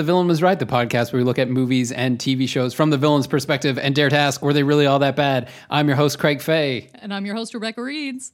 [0.00, 2.88] The Villain Was Right, the podcast where we look at movies and TV shows from
[2.88, 5.50] the villain's perspective and dare to ask, were they really all that bad?
[5.68, 6.88] I'm your host, Craig Fay.
[6.94, 8.32] And I'm your host, Rebecca Reeds.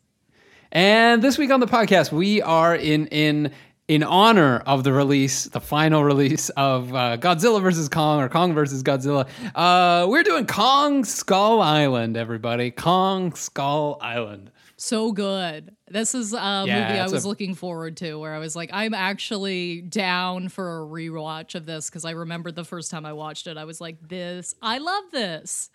[0.70, 3.50] And this week on the podcast, we are in in
[3.88, 8.54] in honor of the release, the final release of uh, Godzilla versus Kong or Kong
[8.54, 9.28] versus Godzilla.
[9.52, 12.70] Uh, we're doing Kong Skull Island, everybody.
[12.70, 14.52] Kong Skull Island.
[14.78, 15.74] So good.
[15.88, 18.68] This is a Yeah, movie I was a- looking forward to where I was like,
[18.72, 23.14] I'm actually down for a rewatch of this because I remember the first time I
[23.14, 25.70] watched it, I was like, this, I love this.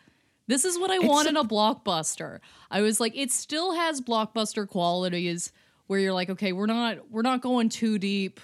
[0.48, 2.40] This is what I want in a blockbuster.
[2.70, 5.52] I was like, it still has blockbuster qualities
[5.88, 8.40] where you're like, okay, we're not we're not going too deep.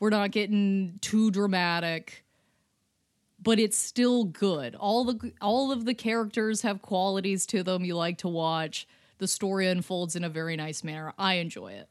[0.00, 2.24] We're not getting too dramatic.
[3.42, 4.74] But it's still good.
[4.76, 8.86] All the all of the characters have qualities to them you like to watch.
[9.22, 11.14] The story unfolds in a very nice manner.
[11.16, 11.88] I enjoy it.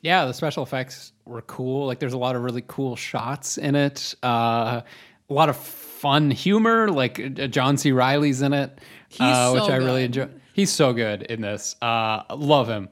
[0.00, 1.86] Yeah, the special effects were cool.
[1.86, 4.14] Like, there's a lot of really cool shots in it.
[4.22, 4.80] Uh,
[5.28, 6.88] a lot of fun humor.
[6.88, 7.92] Like uh, John C.
[7.92, 8.78] Reilly's in it,
[9.10, 10.30] He's uh, which so I really enjoy.
[10.54, 11.76] He's so good in this.
[11.82, 12.88] Uh, love him.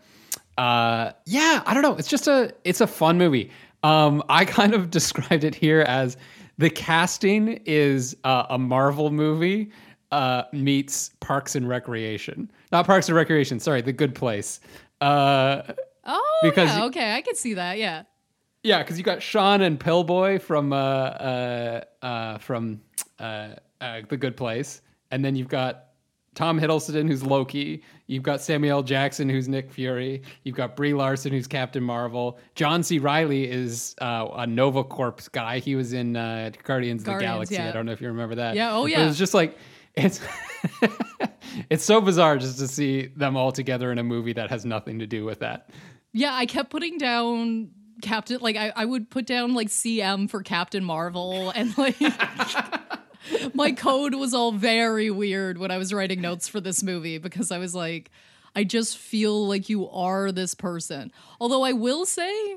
[0.58, 1.96] Uh, yeah, I don't know.
[1.96, 3.50] It's just a it's a fun movie.
[3.82, 6.18] Um, I kind of described it here as
[6.58, 9.70] the casting is uh, a Marvel movie
[10.12, 12.50] uh, meets Parks and Recreation.
[12.72, 13.58] Not Parks and Recreation.
[13.60, 14.60] Sorry, The Good Place.
[15.00, 15.62] Uh,
[16.04, 17.78] Oh, Because yeah, you- okay, I could see that.
[17.78, 18.04] Yeah.
[18.62, 22.80] yeah, because you got Shawn and Pillboi from uh, uh, uh, from
[23.18, 23.48] uh,
[23.80, 25.84] uh, The Good Place, and then you've got
[26.34, 27.82] Tom Hiddleston who's Loki.
[28.06, 30.22] You've got Samuel Jackson who's Nick Fury.
[30.44, 32.38] You've got Brie Larson who's Captain Marvel.
[32.54, 32.98] John C.
[32.98, 35.58] Reilly is uh, a Nova Corps guy.
[35.58, 37.56] He was in uh, Guardians of the Galaxy.
[37.56, 37.68] yeah.
[37.68, 38.54] I don't know if you remember that.
[38.56, 39.56] Yeah, oh, But it was just like
[39.96, 40.20] it's
[41.70, 44.98] it's so bizarre just to see them all together in a movie that has nothing
[44.98, 45.70] to do with that.
[46.12, 47.70] Yeah, I kept putting down
[48.02, 51.96] Captain like I, I would put down like CM for Captain Marvel and like
[53.54, 57.50] my code was all very weird when I was writing notes for this movie because
[57.50, 58.10] I was like,
[58.56, 61.12] I just feel like you are this person.
[61.40, 62.56] Although I will say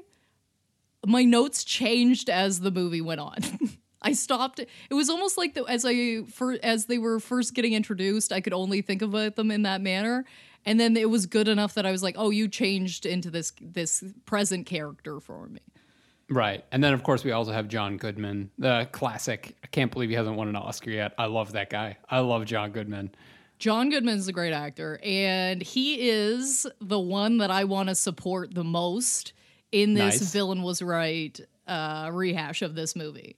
[1.06, 3.38] my notes changed as the movie went on.
[4.04, 4.60] I stopped.
[4.60, 8.42] It was almost like the, as I for as they were first getting introduced, I
[8.42, 10.26] could only think about them in that manner,
[10.66, 13.54] and then it was good enough that I was like, "Oh, you changed into this
[13.62, 15.60] this present character for me."
[16.30, 16.64] Right.
[16.72, 19.56] And then, of course, we also have John Goodman, the classic.
[19.64, 21.14] I can't believe he hasn't won an Oscar yet.
[21.18, 21.98] I love that guy.
[22.10, 23.12] I love John Goodman.
[23.60, 28.54] John Goodman's a great actor, and he is the one that I want to support
[28.54, 29.34] the most
[29.72, 30.34] in this Nice.
[30.34, 33.38] villain was right uh, rehash of this movie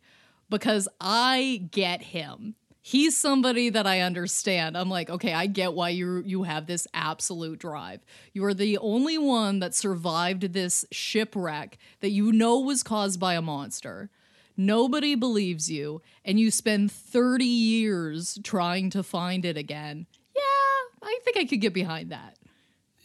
[0.50, 2.56] because I get him.
[2.82, 4.78] He's somebody that I understand.
[4.78, 8.06] I'm like, okay, I get why you you have this absolute drive.
[8.32, 13.34] You are the only one that survived this shipwreck that you know was caused by
[13.34, 14.12] a monster.
[14.56, 20.06] Nobody believes you, and you spend 30 years trying to find it again.
[20.36, 22.38] Yeah, I think I could get behind that.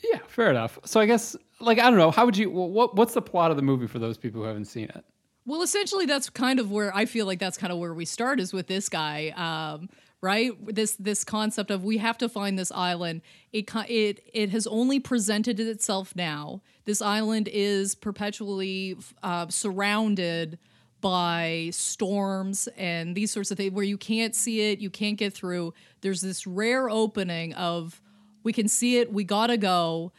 [0.05, 0.79] Yeah, fair enough.
[0.85, 2.11] So I guess, like, I don't know.
[2.11, 2.51] How would you?
[2.51, 5.05] What What's the plot of the movie for those people who haven't seen it?
[5.47, 8.41] Well, essentially, that's kind of where I feel like that's kind of where we start
[8.41, 9.89] is with this guy, um,
[10.21, 10.53] right?
[10.75, 13.23] This this concept of we have to find this island.
[13.53, 16.61] It it it has only presented itself now.
[16.85, 20.59] This island is perpetually uh, surrounded
[21.01, 25.33] by storms and these sorts of things where you can't see it, you can't get
[25.33, 25.73] through.
[26.03, 28.01] There's this rare opening of
[28.43, 30.13] we can see it, we gotta go.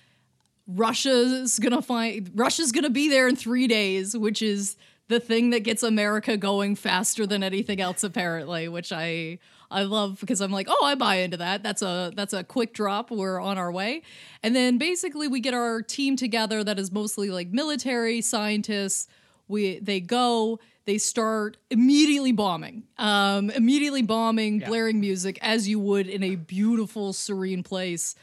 [0.67, 4.75] Russia's gonna find Russia's gonna be there in three days, which is
[5.11, 9.37] the thing that gets America going faster than anything else, apparently, which I
[9.69, 11.63] I love because I'm like, oh, I buy into that.
[11.63, 13.11] That's a that's a quick drop.
[13.11, 14.01] We're on our way.
[14.41, 19.07] And then basically we get our team together that is mostly like military scientists.
[19.47, 22.83] We they go, they start immediately bombing.
[22.97, 28.15] Um, immediately bombing, blaring music as you would in a beautiful, serene place.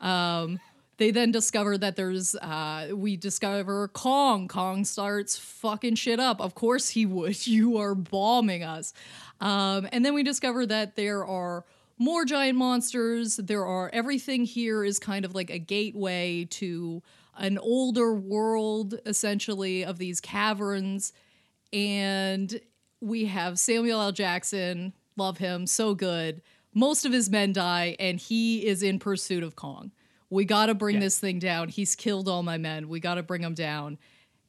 [0.00, 0.60] Um,
[0.96, 4.48] they then discover that there's uh we discover Kong.
[4.48, 6.40] Kong starts fucking shit up.
[6.40, 7.46] Of course he would.
[7.46, 8.92] You are bombing us.
[9.40, 11.64] Um and then we discover that there are
[11.98, 13.36] more giant monsters.
[13.36, 17.02] There are everything here is kind of like a gateway to
[17.36, 21.12] an older world essentially of these caverns
[21.72, 22.60] and
[23.00, 24.12] we have Samuel L.
[24.12, 26.40] Jackson, love him, so good.
[26.72, 29.92] Most of his men die, and he is in pursuit of Kong.
[30.34, 31.00] We got to bring Yeah.
[31.02, 31.68] this thing down.
[31.68, 32.88] He's killed all my men.
[32.88, 33.98] We got to bring him down.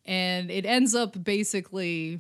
[0.06, 2.20] And it ends up basically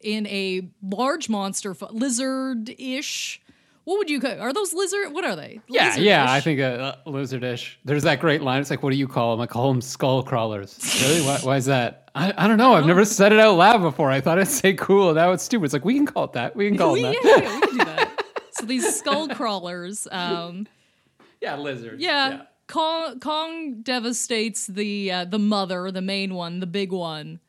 [0.00, 3.40] in a large monster, lizard ish.
[3.84, 4.38] What would you call?
[4.40, 5.12] Are those lizard?
[5.12, 5.60] What are they?
[5.68, 6.22] Yeah, yeah.
[6.22, 6.44] I Lizard-ish?
[6.44, 7.74] think a, a lizardish.
[7.84, 8.60] There's that great line.
[8.60, 9.40] It's like, what do you call them?
[9.40, 10.78] I call them skull crawlers.
[11.02, 11.20] really?
[11.26, 12.08] Why, why is that?
[12.14, 12.74] I, I don't know.
[12.74, 14.10] I've never said it out loud before.
[14.10, 15.14] I thought I'd say cool.
[15.14, 15.64] That was stupid.
[15.64, 16.54] It's like we can call it that.
[16.54, 17.42] We can call we, it yeah, that.
[17.42, 18.24] yeah, we can do that.
[18.52, 20.66] So these skull crawlers, um,
[21.40, 22.00] Yeah, lizards.
[22.00, 27.40] yeah, Kong, Kong devastates the uh, the mother, the main one, the big one,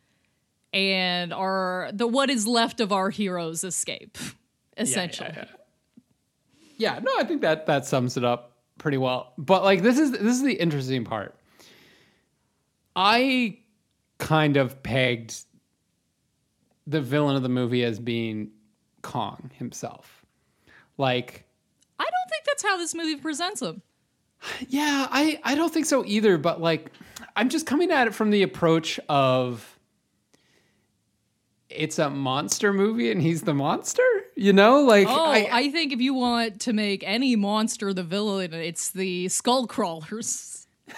[0.74, 4.18] and our the what is left of our heroes escape,
[4.78, 5.30] essentially.
[5.34, 5.46] Yeah,
[6.78, 7.00] yeah, yeah.
[7.00, 9.34] no, I think that that sums it up pretty well.
[9.38, 11.36] But like this is this is the interesting part.
[12.96, 13.60] I
[14.18, 15.46] kind of pegged
[16.86, 18.52] the villain of the movie as being
[19.02, 20.26] Kong himself.
[20.98, 21.46] Like
[22.00, 23.82] I don't think that's how this movie presents him.
[24.68, 26.92] Yeah, I I don't think so either, but like
[27.36, 29.70] I'm just coming at it from the approach of
[31.70, 34.04] it's a monster movie and he's the monster,
[34.36, 34.82] you know?
[34.82, 38.92] Like Oh, I, I, think if you want to make any monster the villain, it's
[38.92, 40.68] the skull crawlers.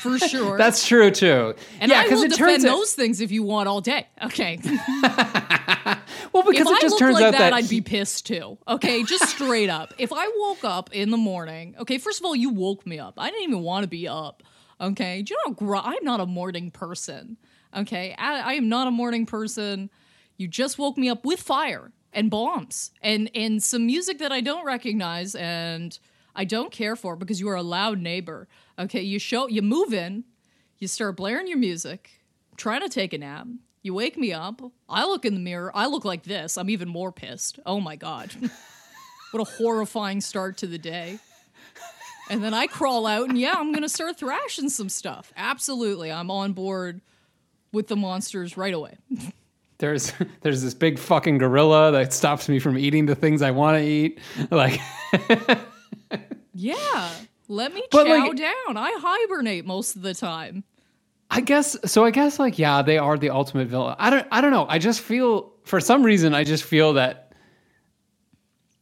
[0.00, 0.56] For sure.
[0.56, 1.54] that's true too.
[1.80, 4.06] and yeah, I because will it defend turns those things if you want all day.
[4.22, 4.58] Okay.
[6.32, 8.26] well because if it I just looked turns like out that, that I'd be pissed
[8.26, 8.58] too.
[8.68, 9.94] Okay, just straight up.
[9.98, 13.14] If I woke up in the morning, okay, first of all, you woke me up.
[13.18, 14.42] I didn't even want to be up.
[14.80, 15.54] Okay, do you know?
[15.54, 17.36] gr- I'm not a morning person.
[17.74, 19.90] Okay, I, I am not a morning person.
[20.36, 24.40] You just woke me up with fire and bombs and and some music that I
[24.40, 25.98] don't recognize and
[26.34, 28.48] I don't care for because you are a loud neighbor.
[28.78, 30.24] Okay, you show you move in,
[30.78, 32.20] you start blaring your music,
[32.56, 33.46] trying to take a nap.
[33.86, 34.60] You wake me up.
[34.88, 35.70] I look in the mirror.
[35.72, 36.58] I look like this.
[36.58, 37.60] I'm even more pissed.
[37.64, 38.32] Oh my God.
[39.30, 41.20] what a horrifying start to the day.
[42.28, 45.32] And then I crawl out and yeah, I'm going to start thrashing some stuff.
[45.36, 46.10] Absolutely.
[46.10, 47.00] I'm on board
[47.70, 48.96] with the monsters right away.
[49.78, 53.78] there's there's this big fucking gorilla that stops me from eating the things I want
[53.78, 54.18] to eat.
[54.50, 54.80] Like
[56.52, 57.12] Yeah.
[57.46, 58.76] Let me But, chow like- down.
[58.76, 60.64] I hibernate most of the time.
[61.30, 62.04] I guess so.
[62.04, 63.96] I guess like yeah, they are the ultimate villain.
[63.98, 64.26] I don't.
[64.30, 64.66] I don't know.
[64.68, 67.32] I just feel for some reason I just feel that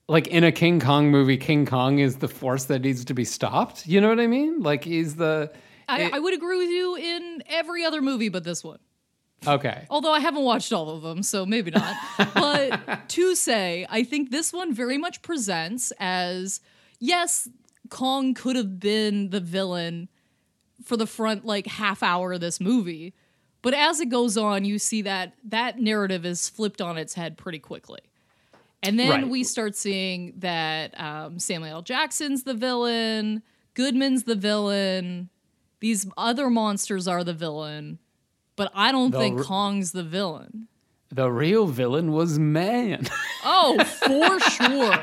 [0.09, 3.25] like in a King Kong movie, King Kong is the force that needs to be
[3.25, 3.87] stopped.
[3.87, 4.61] You know what I mean?
[4.61, 5.53] Like he's the
[5.89, 8.79] I, it- I would agree with you in every other movie but this one.
[9.47, 9.87] okay.
[9.91, 11.95] Although I haven't watched all of them, so maybe not.
[12.35, 16.61] but to say, I think this one very much presents as
[17.01, 17.49] yes,
[17.89, 20.09] Kong could have been the villain
[20.85, 23.15] for the front like half hour of this movie.
[23.63, 27.37] But as it goes on, you see that that narrative is flipped on its head
[27.39, 28.01] pretty quickly.
[28.83, 29.29] And then Right.
[29.29, 31.83] we start seeing that um, Samuel L.
[31.83, 33.43] Jackson's the villain,
[33.73, 35.31] Goodman's the villain,
[35.81, 37.99] these other monsters are the villain,
[38.57, 40.69] but I don't The think r- Kong's the villain.
[41.11, 43.09] The real villain was man.
[43.47, 44.99] Oh, for sure.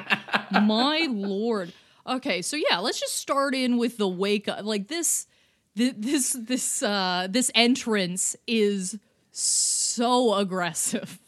[0.52, 1.74] My lord.
[2.08, 4.66] Okay, so yeah, let's just start in with the wake up.
[4.66, 5.28] Like this,
[5.76, 8.98] thi- this, this, uh, this entrance is
[9.32, 11.20] so aggressive.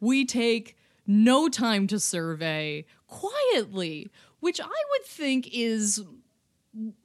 [0.00, 4.10] We take no time to survey quietly,
[4.40, 6.02] which I would think is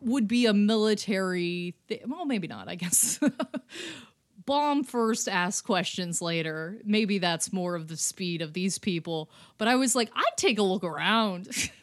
[0.01, 1.75] would be a military.
[1.87, 2.67] Th- well, maybe not.
[2.67, 3.19] I guess.
[4.45, 6.79] Bomb first, ask questions later.
[6.83, 9.29] Maybe that's more of the speed of these people.
[9.59, 11.49] But I was like, I'd take a look around.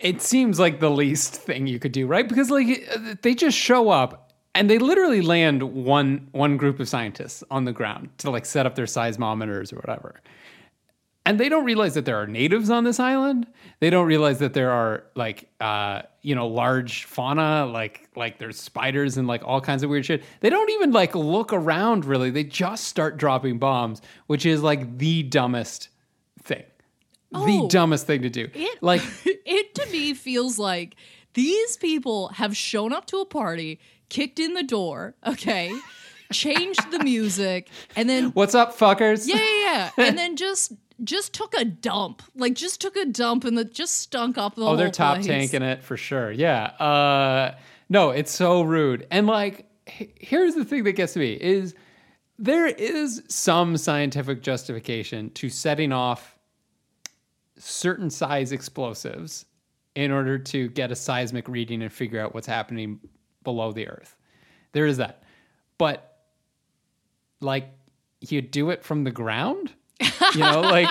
[0.00, 2.28] it seems like the least thing you could do, right?
[2.28, 7.44] Because like they just show up and they literally land one one group of scientists
[7.50, 10.20] on the ground to like set up their seismometers or whatever.
[11.26, 13.46] And they don't realize that there are natives on this island.
[13.78, 18.58] They don't realize that there are like uh, you know, large fauna, like like there's
[18.58, 20.24] spiders and like all kinds of weird shit.
[20.40, 22.30] They don't even like look around really.
[22.30, 25.88] They just start dropping bombs, which is like the dumbest
[26.42, 26.64] thing.
[27.32, 27.68] The Oh.
[27.68, 28.48] dumbest thing to do.
[28.54, 30.96] It like it to me feels like
[31.34, 35.72] these people have shown up to a party, kicked in the door, okay,
[36.32, 39.26] changed the music, and then What's up, fuckers?
[39.28, 40.72] yeah, yeah, yeah, and then just
[41.02, 44.62] just took a dump, like just took a dump and the just stunk up the
[44.62, 45.26] oh, whole they're top place.
[45.26, 46.30] tanking it for sure.
[46.30, 46.64] Yeah.
[46.64, 47.54] Uh,
[47.88, 49.06] no, it's so rude.
[49.10, 51.74] And like, h- here's the thing that gets to me is
[52.38, 56.36] there is some scientific justification to setting off
[57.60, 59.46] certain size explosives
[59.94, 63.00] in order to get a seismic reading and figure out what's happening
[63.42, 64.16] below the earth.
[64.72, 65.22] There is that.
[65.78, 66.18] But
[67.40, 67.70] like
[68.20, 69.72] you do it from the ground?
[70.34, 70.88] You know, like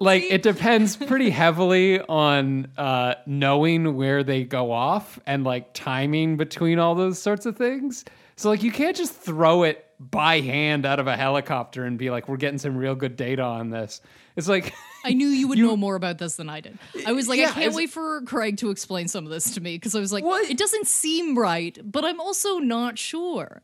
[0.00, 6.36] like it depends pretty heavily on uh knowing where they go off and like timing
[6.36, 8.04] between all those sorts of things.
[8.36, 12.10] So like you can't just throw it by hand out of a helicopter and be
[12.10, 14.00] like we're getting some real good data on this.
[14.36, 14.72] It's like
[15.04, 16.78] I knew you would know more about this than I did.
[17.06, 19.60] I was like, Yeah, I can't wait for Craig to explain some of this to
[19.60, 20.50] me because I was like, What?
[20.50, 23.62] it doesn't seem right, but I'm also not sure.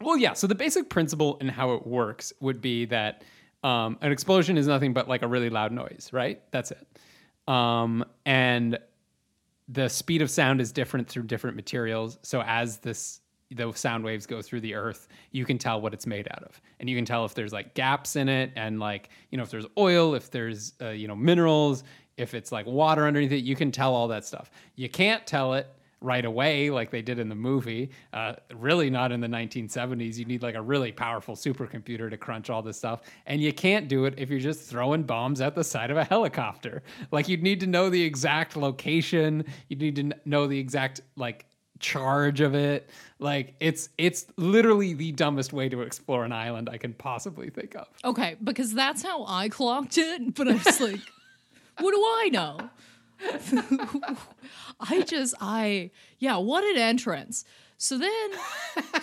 [0.00, 0.32] Well, yeah.
[0.32, 3.22] So the basic principle and how it works would be that
[3.62, 6.42] um, an explosion is nothing but like a really loud noise, right?
[6.50, 6.86] That's it.
[7.48, 8.78] Um, and
[9.68, 12.18] the speed of sound is different through different materials.
[12.22, 13.20] So as this
[13.54, 16.60] the sound waves go through the earth, you can tell what it's made out of,
[16.80, 19.50] and you can tell if there's like gaps in it, and like you know if
[19.50, 21.84] there's oil, if there's uh, you know minerals,
[22.16, 24.50] if it's like water underneath it, you can tell all that stuff.
[24.76, 25.68] You can't tell it
[26.00, 27.90] right away like they did in the movie.
[28.12, 30.16] Uh, really, not in the 1970s.
[30.16, 33.88] You need like a really powerful supercomputer to crunch all this stuff, and you can't
[33.88, 36.82] do it if you're just throwing bombs at the side of a helicopter.
[37.10, 39.44] Like you'd need to know the exact location.
[39.68, 41.46] You'd need to know the exact like
[41.80, 42.88] charge of it.
[43.18, 47.74] Like it's it's literally the dumbest way to explore an island I can possibly think
[47.74, 47.88] of.
[48.04, 51.00] Okay, because that's how I clocked it, but I was like,
[51.78, 52.70] what do I know?
[54.80, 57.44] I just I yeah, what an entrance.
[57.76, 58.30] So then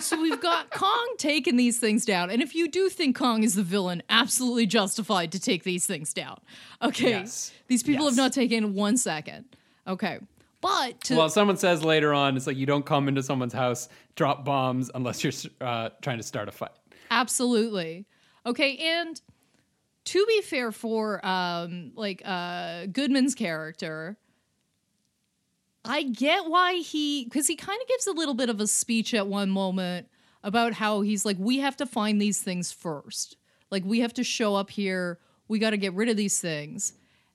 [0.00, 2.30] so we've got Kong taking these things down.
[2.30, 6.12] And if you do think Kong is the villain, absolutely justified to take these things
[6.12, 6.40] down.
[6.82, 7.10] Okay.
[7.10, 7.52] Yes.
[7.68, 8.14] These people Yes.
[8.16, 9.44] have not taken one second.
[9.86, 10.18] Okay.
[10.62, 13.88] But to Well, someone says later on, it's like you don't come into someone's house,
[14.14, 16.70] drop bombs unless you're uh, trying to start a fight.
[17.10, 18.06] Absolutely.
[18.46, 19.20] Okay, and
[20.04, 24.16] to be fair for um like uh Goodman's character,
[25.84, 29.12] I get why he cuz he kind of gives a little bit of a speech
[29.14, 30.08] at one moment
[30.44, 33.36] about how he's like we have to find these things first.
[33.70, 36.92] Like we have to show up here, we got to get rid of these things.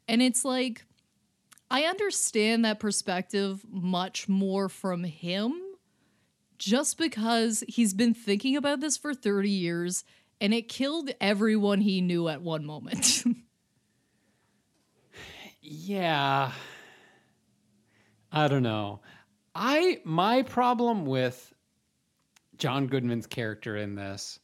[0.08, 0.86] And it's like
[1.70, 5.62] I understand that perspective much more from him
[6.58, 10.04] just because he's been thinking about this for 30 years
[10.40, 13.24] and it killed everyone he knew at one moment.
[15.70, 16.54] Yeah.
[18.32, 19.02] I don't know.
[19.54, 21.54] I my problem with
[22.58, 24.40] John Goodman's character in this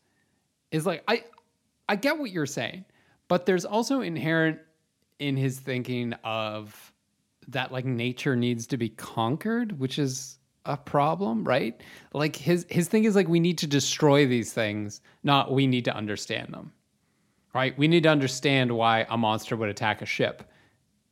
[0.72, 1.24] is like I
[1.88, 2.84] I get what you're saying,
[3.30, 4.60] but there's also inherent
[5.20, 6.93] in his thinking of
[7.50, 11.80] that like nature needs to be conquered, which is a problem, right?
[12.14, 15.86] Like his his thing is like we need to destroy these things, not we need
[15.86, 16.72] to understand them.
[17.54, 17.78] Right?
[17.78, 20.50] We need to understand why a monster would attack a ship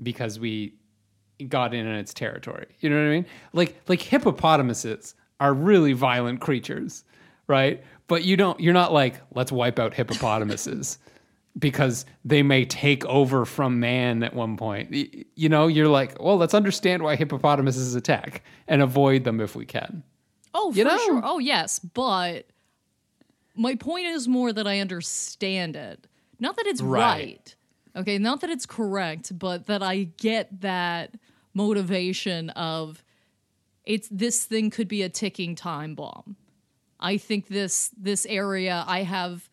[0.02, 0.74] because we
[1.48, 2.68] got in on its territory.
[2.80, 3.26] You know what I mean?
[3.54, 7.04] Like like hippopotamuses are really violent creatures,
[7.48, 7.84] right?
[8.08, 10.98] But you don't you're not like let's wipe out hippopotamuses
[11.58, 14.94] because they may take over from man at one point.
[15.36, 19.66] You know, you're like, well, let's understand why hippopotamuses attack and avoid them if we
[19.66, 20.04] can.
[20.54, 20.98] oh, You for know?
[20.98, 21.22] sure.
[21.24, 22.48] Oh, yes, but
[23.56, 26.08] my point is more that I understand it.
[26.40, 27.02] Not that it's Right.
[27.28, 27.56] right.
[27.94, 31.16] Okay, not that it's correct, but that I get that
[31.54, 33.04] motivation of
[33.86, 36.38] it's this thing could be a ticking time bomb.
[37.02, 39.50] I think this this area I have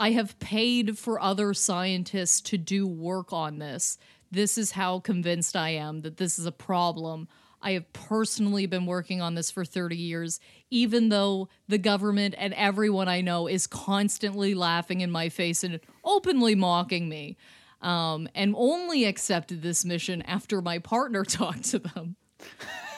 [0.00, 3.98] I have paid for other scientists to do work on this.
[4.32, 7.28] This is how convinced I am that this is a problem.
[7.60, 10.40] I have personally been working on this for 30 years,
[10.70, 15.78] even though the government and everyone I know is constantly laughing in my face and
[16.02, 17.36] openly mocking me.
[17.82, 22.16] Um, and only accepted this mission after my partner talked to them.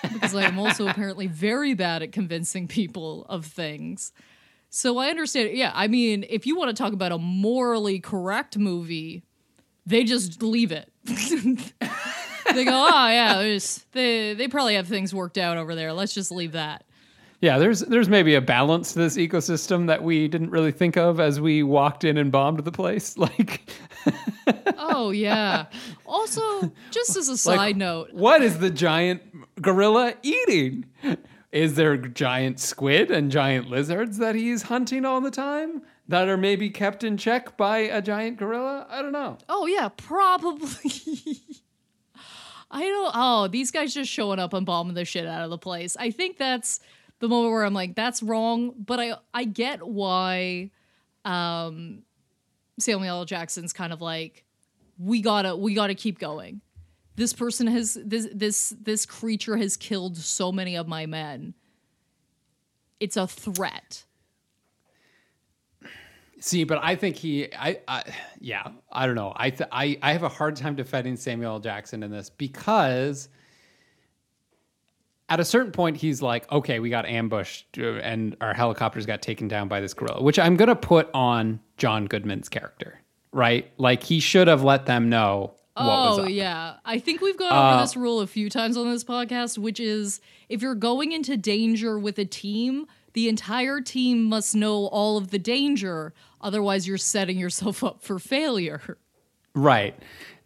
[0.03, 4.13] because I am also apparently very bad at convincing people of things.
[4.75, 5.51] So I understand.
[5.53, 9.23] Yeah, I mean, if you want to talk about a morally correct movie,
[9.85, 10.91] they just leave it.
[11.05, 15.93] they go, oh yeah, there's, they they probably have things worked out over there.
[15.93, 16.85] Let's just leave that.
[17.43, 21.21] Yeah, there's there's maybe a balance to this ecosystem that we didn't really think of
[21.21, 23.15] as we walked in and bombed the place.
[23.19, 23.69] Like
[24.79, 25.67] Oh yeah.
[26.07, 29.23] Also, just as a side Like, note, What is the giant
[29.61, 30.87] gorilla eating?
[31.53, 36.39] Is there giant squid and giant lizards that he's hunting all the time that are
[36.39, 38.87] maybe kept in check by a giant gorilla?
[38.89, 39.37] I don't know.
[39.51, 40.91] Oh yeah, probably.
[42.71, 43.13] I don't.
[43.15, 45.95] Oh, these guys just showing up and bombing the shit out of the place.
[46.01, 46.81] I think that's
[47.19, 48.73] the moment where I'm like, that's wrong.
[48.79, 50.71] But I I get why
[51.27, 52.03] um,
[52.79, 53.25] Samuel L.
[53.27, 54.47] Jackson's kind of like,
[54.99, 56.63] we gotta we gotta keep going.
[57.17, 61.55] This person has this this this creature has killed so many of my men.
[63.01, 64.05] It's a threat.
[66.43, 68.03] See, but I think he, I, I
[68.41, 69.33] yeah, I don't know.
[69.37, 71.61] I, th- I, I have a hard time defending Samuel.
[71.61, 73.29] Jackson in this because
[75.29, 79.23] at a certain point he's like, okay, we got ambushed uh, and our helicopters got
[79.23, 83.01] taken down by this gorilla, which I'm gonna put on John Goodman's character,
[83.31, 83.71] right?
[83.79, 87.81] Like he should have let them know Oh yeah, I think we've gone over Uh,
[87.81, 91.99] this rule a few times on this podcast, which is if you're going into danger
[91.99, 97.39] with a team, the entire team must know all of the danger, otherwise, you're setting
[97.39, 98.99] yourself up for failure.
[99.55, 99.99] Right.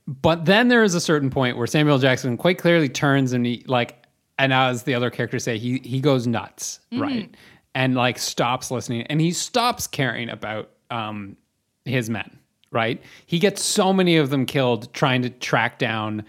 [0.07, 3.65] But then there is a certain point where Samuel Jackson quite clearly turns and he
[3.67, 4.05] like
[4.39, 7.35] and as the other characters say, he he goes nuts, right?
[7.75, 9.03] And like stops listening.
[9.03, 11.37] And he stops caring about um
[11.85, 12.39] his men,
[12.71, 13.03] right?
[13.27, 16.25] He gets so many of them killed trying to track down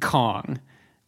[0.00, 0.60] Kong.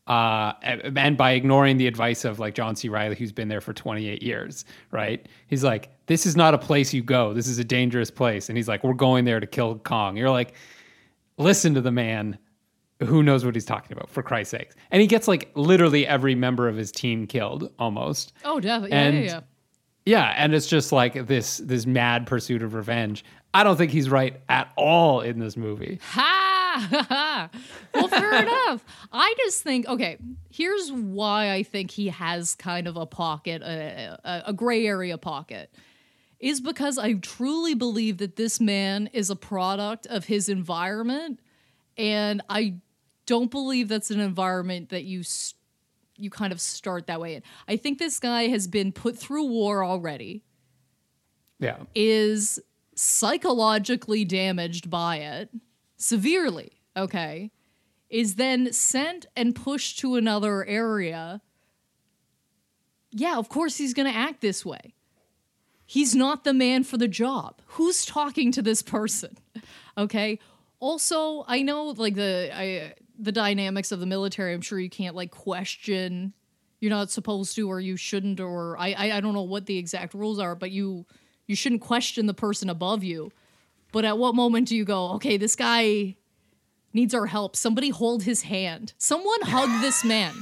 [0.06, 2.88] Uh, and by ignoring the advice of like John C.
[2.88, 5.26] Reilly, who's been there for 28 years, right?
[5.46, 7.32] He's like, this is not a place you go.
[7.32, 8.48] This is a dangerous place.
[8.48, 10.16] And he's like, we're going there to kill Kong.
[10.16, 10.54] You're like,
[11.38, 12.36] listen to the man
[13.00, 14.74] who knows what he's talking about for Christ's sakes.
[14.90, 18.32] And he gets like literally every member of his team killed almost.
[18.44, 18.92] Oh, definitely.
[18.92, 19.40] And- yeah, yeah,
[20.04, 20.34] yeah.
[20.36, 23.24] And it's just like this this mad pursuit of revenge.
[23.54, 26.00] I don't think he's right at all in this movie.
[26.02, 26.42] Ha!
[26.72, 27.50] ha, ha.
[27.94, 28.84] well, fair enough.
[29.12, 30.18] I just think, okay,
[30.50, 35.18] here's why I think he has kind of a pocket, a, a, a gray area
[35.18, 35.70] pocket,
[36.40, 41.40] is because I truly believe that this man is a product of his environment.
[41.96, 42.76] And I
[43.26, 45.20] don't believe that's an environment that you.
[45.20, 45.54] s
[46.16, 47.40] you kind of start that way.
[47.68, 50.42] I think this guy has been put through war already
[51.58, 51.78] Yeah.
[51.94, 52.60] is
[52.94, 55.50] psychologically damaged by it
[55.96, 57.50] severely, okay,
[58.10, 61.40] is then sent and pushed to another area,
[63.10, 64.94] yeah, of course he's going to act this way.
[65.86, 67.60] He's not the man for the job.
[67.66, 69.36] Who's talking to this person?
[69.98, 70.38] Okay?
[70.80, 75.14] Also, I know like the I the dynamics of the military, I'm sure you can't
[75.14, 76.32] like question
[76.82, 79.78] you're not supposed to or you shouldn't or I, I I don't know what the
[79.78, 81.06] exact rules are, but you
[81.46, 83.30] you shouldn't question the person above you.
[83.92, 86.16] But at what moment do you go, okay, this guy
[86.92, 87.54] needs our help.
[87.54, 88.94] Somebody hold his hand.
[88.98, 90.34] Someone hug this man.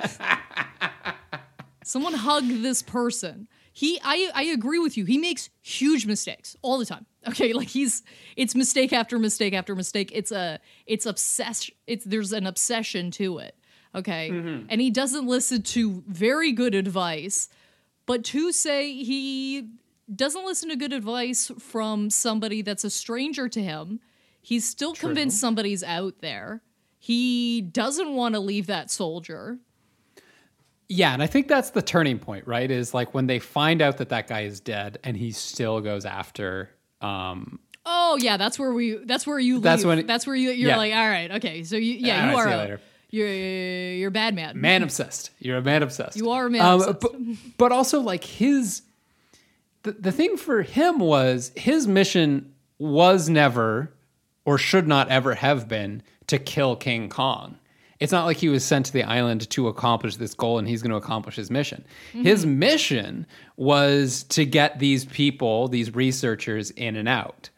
[1.84, 3.46] Someone hug this person.
[3.76, 5.04] He I I agree with you.
[5.04, 7.06] He makes huge mistakes all the time.
[7.26, 8.02] Okay, like he's
[8.36, 10.10] it's mistake after mistake after mistake.
[10.12, 11.74] It's a it's obsession.
[11.86, 13.56] It's there's an obsession to it.
[13.94, 14.28] Okay?
[14.30, 14.66] Mm-hmm.
[14.68, 17.48] And he doesn't listen to very good advice.
[18.04, 19.70] But to say he
[20.14, 24.00] doesn't listen to good advice from somebody that's a stranger to him,
[24.42, 26.60] he's still convinced somebody's out there.
[26.98, 29.58] He doesn't want to leave that soldier.
[30.88, 32.70] Yeah, and I think that's the turning point, right?
[32.70, 36.04] Is like when they find out that that guy is dead and he still goes
[36.04, 36.70] after
[37.00, 38.96] um Oh yeah, that's where we.
[38.96, 39.60] That's where you.
[39.60, 39.88] That's leave.
[39.88, 40.50] when it- That's where you.
[40.52, 40.76] You're yeah.
[40.78, 41.64] like, all right, okay.
[41.64, 44.58] So you, yeah, All you right, are you a, you're you're a bad man.
[44.58, 45.30] man obsessed.
[45.38, 46.16] You're a man obsessed.
[46.16, 47.00] You are a man obsessed.
[47.00, 47.12] But,
[47.58, 48.82] but also like his
[49.82, 53.92] the, the thing for him was his mission was never
[54.46, 57.58] or should not ever have been to kill King Kong.
[58.04, 60.82] It's not like he was sent to the island to accomplish this goal and he's
[60.82, 61.82] going to accomplish his mission.
[62.12, 67.48] His mission was to get these people, these researchers in and out.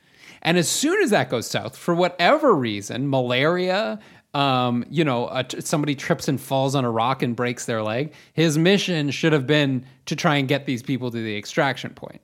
[0.42, 3.98] And as soon as that goes south, for whatever reason, malaria,
[4.34, 8.14] um, you know, a, somebody trips and falls on a rock and breaks their leg,
[8.32, 12.20] his mission should have been to try and get these people to the extraction point.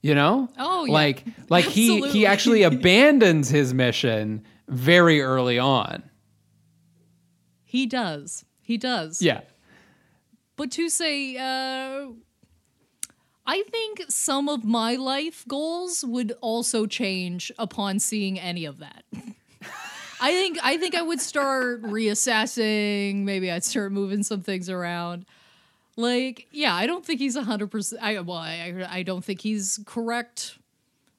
[0.00, 0.48] You know?
[0.58, 0.92] Oh, yeah.
[0.92, 6.02] Like, like he he actually abandons his mission very early on.
[7.72, 8.44] He does.
[8.60, 9.22] He does.
[9.22, 9.40] Yeah.
[10.56, 12.08] But to say, uh,
[13.46, 19.04] I think some of my life goals would also change upon seeing any of that.
[20.20, 23.22] I think I think I would start reassessing.
[23.22, 25.24] Maybe I'd start moving some things around.
[25.96, 28.02] Like, yeah, I don't think he's hundred percent.
[28.02, 30.58] I well, I I don't think he's correct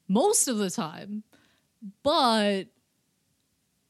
[0.07, 1.23] most of the time,
[2.03, 2.65] but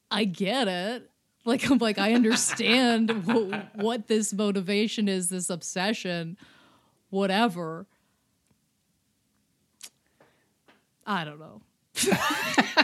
[0.09, 1.09] I get it.
[1.45, 6.37] Like I'm like I understand wh- what this motivation is, this obsession,
[7.09, 7.85] whatever.
[11.05, 11.61] I don't know.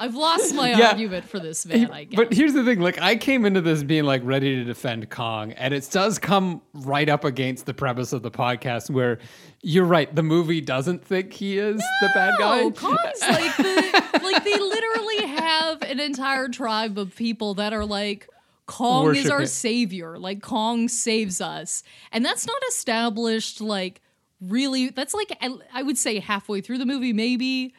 [0.00, 0.88] I've lost my Yeah.
[0.90, 1.90] argument for this man.
[1.92, 2.16] I guess.
[2.16, 5.52] But here's the thing: like I came into this being like ready to defend Kong,
[5.52, 9.18] and it does come right up against the premise of the podcast, where
[9.62, 10.12] you're right.
[10.14, 12.62] The movie doesn't think he is the bad guy.
[12.62, 17.84] No, Kong's like the, like they literally have an entire tribe of people that are
[17.84, 18.26] like
[18.66, 19.48] Kong is our it.
[19.48, 20.18] savior.
[20.18, 21.82] Like Kong saves us.
[22.12, 24.00] And that's not established like
[24.40, 27.74] really that's like I- I would say halfway through the movie maybe.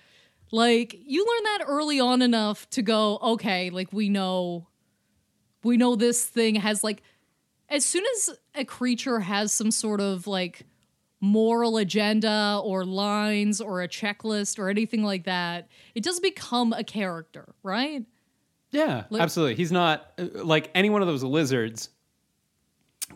[0.51, 4.67] Like you learn that early on enough to go okay, like we know
[5.63, 7.03] we know this thing has like
[7.69, 10.65] as soon as a creature has some sort of like
[11.21, 16.83] moral agenda or lines or a checklist or anything like that, it does become a
[16.83, 18.03] character, right?
[18.71, 19.55] Yeah, Like- absolutely.
[19.55, 21.89] He's not uh, like any one of those lizards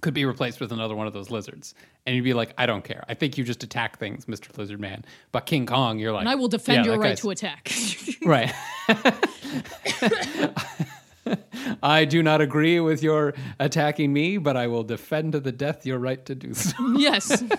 [0.02, 1.74] could be replaced with another one of those lizards.
[2.06, 3.04] And you'd be like, I don't care.
[3.10, 4.56] I think you just attack things, Mr.
[4.58, 5.04] Lizard Man.
[5.32, 7.72] But King Kong, you're like, And I will defend yeah, your right to attack.
[8.26, 8.52] Right.
[11.84, 15.86] I do not agree with your attacking me, but I will defend to the death
[15.86, 16.74] your right to do so.
[16.98, 17.44] yes.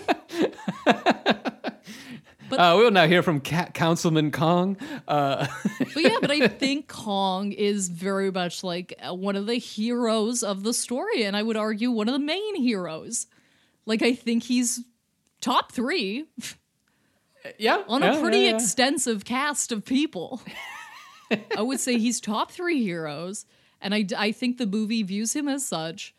[2.51, 4.77] Uh, we'll now hear from Councilman Kong.
[5.07, 5.47] Uh,
[5.79, 10.43] But yeah, but I think Kong is very much like uh, one of the heroes
[10.43, 13.27] of the story, and I would argue one of the main heroes.
[13.85, 14.83] Like I think he's
[15.41, 16.25] top three
[17.57, 17.83] yeah.
[17.87, 18.55] on yeah, a pretty yeah, yeah.
[18.55, 20.41] extensive cast of people.
[21.57, 23.45] I would say he's top three heroes,
[23.81, 26.13] and I, I think the movie views him as such.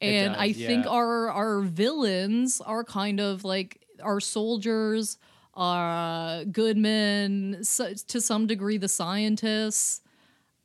[0.00, 5.18] And does, I think our our villains are kind of like our soldiers,
[5.56, 10.00] our good men, so, to some degree the scientists.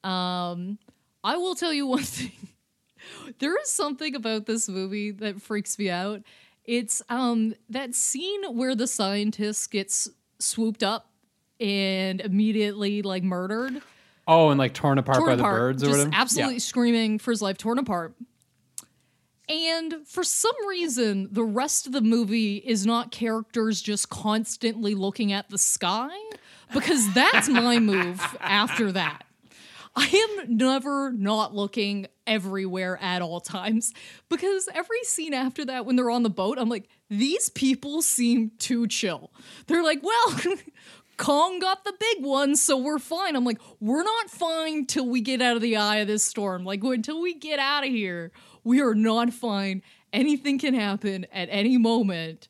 [0.04, 0.78] Um,
[1.24, 2.32] I will tell you one thing.
[3.40, 6.22] there is something about this movie that freaks me out.
[6.66, 11.10] It's um that scene where the scientist gets swooped up
[11.60, 13.82] and immediately like murdered,
[14.28, 16.16] Oh, and like torn apart torn by the birds or just whatever.
[16.16, 18.14] absolutely screaming for his life, torn apart.
[19.52, 25.34] And for some reason, the rest of the movie is not characters just constantly looking
[25.34, 26.16] at the sky,
[26.74, 29.26] because that's my move after that.
[29.94, 33.94] I am never not looking everywhere at all times
[34.30, 38.52] because every scene after that, when they're on the boat, I'm like, these people seem
[38.58, 39.34] too chill.
[39.68, 40.40] They're like, well,
[41.18, 43.36] Kong got the big one, so we're fine.
[43.36, 46.64] I'm like, we're not fine till we get out of the eye of this storm.
[46.64, 48.32] Like, until we get out of here,
[48.64, 49.82] we are not fine.
[50.14, 52.48] Anything can happen at any moment.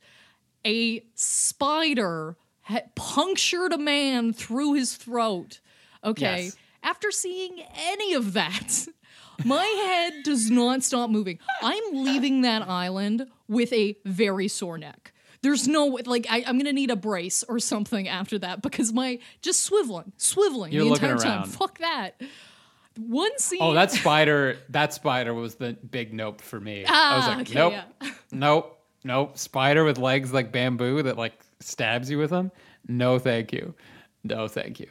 [0.65, 5.59] A spider had punctured a man through his throat.
[6.03, 6.45] Okay.
[6.45, 6.57] Yes.
[6.83, 8.87] After seeing any of that,
[9.45, 11.39] my head does not stop moving.
[11.61, 15.13] I'm leaving that island with a very sore neck.
[15.43, 19.17] There's no like I, I'm gonna need a brace or something after that because my
[19.41, 21.27] just swiveling, swiveling You're the entire time.
[21.39, 21.45] around.
[21.47, 22.21] Fuck that.
[22.97, 23.59] One scene.
[23.61, 24.57] Oh, that spider!
[24.69, 26.85] That spider was the big nope for me.
[26.85, 28.11] I was Ah, like, okay, nope, yeah.
[28.31, 29.37] nope, nope.
[29.37, 32.51] Spider with legs like bamboo that like stabs you with them.
[32.87, 33.73] No, thank you.
[34.23, 34.87] No, thank you.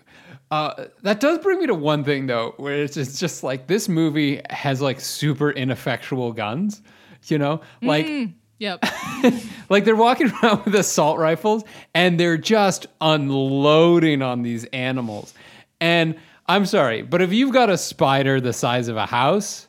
[0.50, 3.66] Uh, that does bring me to one thing though, where it's just, it's just like
[3.68, 6.82] this movie has like super ineffectual guns.
[7.26, 8.84] You know, like Yep.
[9.70, 15.32] like they're walking around with assault rifles and they're just unloading on these animals.
[15.80, 16.16] And
[16.50, 19.68] I'm sorry, but if you've got a spider the size of a house,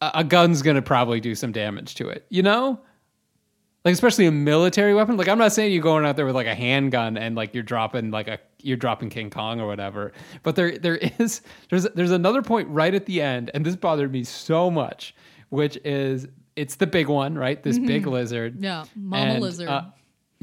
[0.00, 2.26] a, a gun's gonna probably do some damage to it.
[2.28, 2.80] You know?
[3.84, 5.18] Like especially a military weapon.
[5.18, 7.62] Like I'm not saying you're going out there with like a handgun and like you're
[7.62, 10.12] dropping like a you're dropping King Kong or whatever.
[10.42, 14.10] But there there is there's there's another point right at the end, and this bothered
[14.10, 15.14] me so much,
[15.50, 16.26] which is
[16.56, 17.62] it's the big one, right?
[17.62, 18.62] This big lizard.
[18.62, 19.68] Yeah, mama And, lizard.
[19.68, 19.82] uh,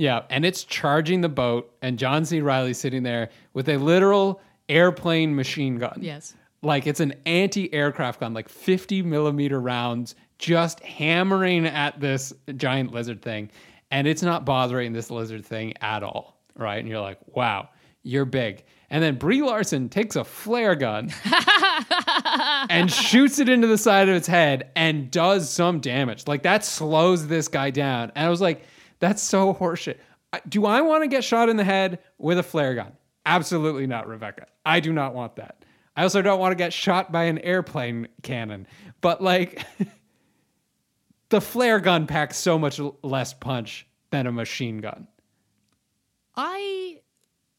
[0.01, 2.41] yeah, and it's charging the boat, and John C.
[2.41, 5.99] Reilly sitting there with a literal airplane machine gun.
[6.01, 6.33] yes.
[6.63, 13.21] Like it's an anti-aircraft gun, like 50 millimeter rounds, just hammering at this giant lizard
[13.21, 13.51] thing,
[13.91, 16.79] and it's not bothering this lizard thing at all, right?
[16.79, 17.69] And you're like, wow,
[18.01, 18.63] you're big.
[18.89, 21.13] And then Brie Larson takes a flare gun
[22.69, 26.27] and shoots it into the side of its head and does some damage.
[26.27, 28.11] Like that slows this guy down.
[28.15, 28.63] And I was like,
[29.01, 29.97] that's so horseshit.
[30.47, 32.93] Do I want to get shot in the head with a flare gun?
[33.25, 34.47] Absolutely not, Rebecca.
[34.65, 35.65] I do not want that.
[35.97, 38.65] I also don't want to get shot by an airplane cannon.
[39.01, 39.65] But like
[41.29, 45.07] the flare gun packs so much less punch than a machine gun.
[46.35, 47.01] I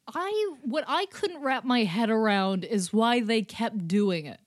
[0.08, 4.40] I what I couldn't wrap my head around is why they kept doing it.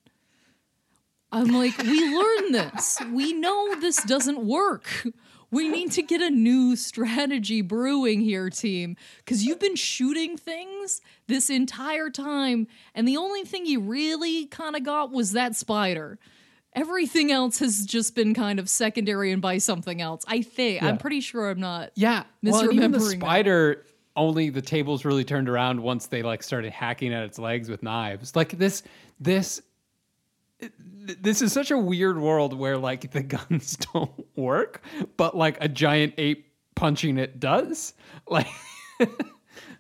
[1.32, 2.98] I'm like, we learned this.
[3.12, 5.06] We know this doesn't work.
[5.52, 11.02] We need to get a new strategy brewing here, team, because you've been shooting things
[11.28, 16.20] this entire time, and the only thing you really kind of got was that spider.
[16.74, 20.26] Everything else has just been kind of secondary and by something else.
[20.28, 20.84] I think.
[20.84, 21.92] I'm pretty sure I'm not.
[21.96, 22.24] Yeah.
[22.44, 23.22] Well, even the misremembering that.
[23.22, 23.86] spider,
[24.18, 27.82] only the tables really turned around once they like started hacking at its legs with
[27.82, 28.36] knives.
[28.36, 28.84] Like this,
[29.20, 29.62] this,
[31.00, 34.82] this is such a weird world where like the guns don't work,
[35.18, 37.94] but like a giant ape punching it does.
[38.28, 38.48] Like,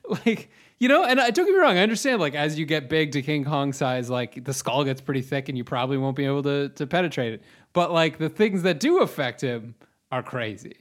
[0.07, 1.03] like you know.
[1.03, 2.21] And I don't get me wrong, I understand.
[2.21, 5.49] Like as you get big to King Kong size, like the skull gets pretty thick,
[5.49, 7.43] and you probably won't be able to to penetrate it.
[7.73, 9.73] But like the things that do affect him
[10.11, 10.77] are crazy.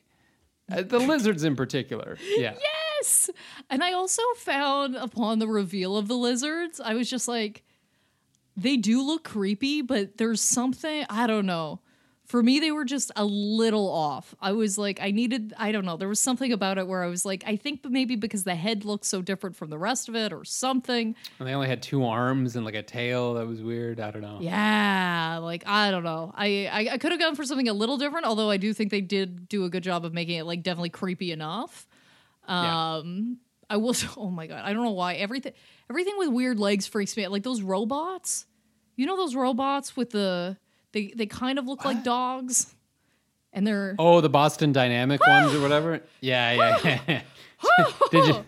[0.70, 2.18] Uh, the lizards in particular.
[2.36, 2.54] Yeah.
[3.00, 3.30] Yes.
[3.70, 7.64] And I also found upon the reveal of the lizards, I was just like,
[8.56, 11.80] they do look creepy, but there's something, I don't know.
[12.24, 14.34] For me, they were just a little off.
[14.40, 17.06] I was like, I needed, I don't know, there was something about it where I
[17.08, 20.16] was like, I think maybe because the head looked so different from the rest of
[20.16, 21.14] it or something.
[21.38, 23.34] And they only had two arms and like a tail.
[23.34, 24.00] That was weird.
[24.00, 24.38] I don't know.
[24.40, 26.32] Yeah, like I don't know.
[26.34, 28.90] I I, I could have gone for something a little different, although I do think
[28.90, 31.86] they did do a good job of making it like definitely creepy enough.
[32.48, 32.94] Yeah.
[32.94, 33.36] Um
[33.68, 35.52] I will oh my god, I don't know why everything
[35.90, 37.32] everything with weird legs freaks me out.
[37.32, 38.46] Like those robots.
[38.96, 40.56] You know those robots with the
[40.92, 42.74] they they kind of look like dogs.
[43.52, 46.00] And they're Oh, the Boston Dynamic ones or whatever.
[46.20, 47.00] Yeah, yeah.
[47.06, 47.22] yeah.
[48.10, 48.44] did you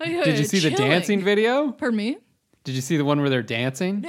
[0.24, 1.72] did you see the dancing video?
[1.72, 2.18] Pardon me?
[2.64, 4.06] Did you see the one where they're dancing?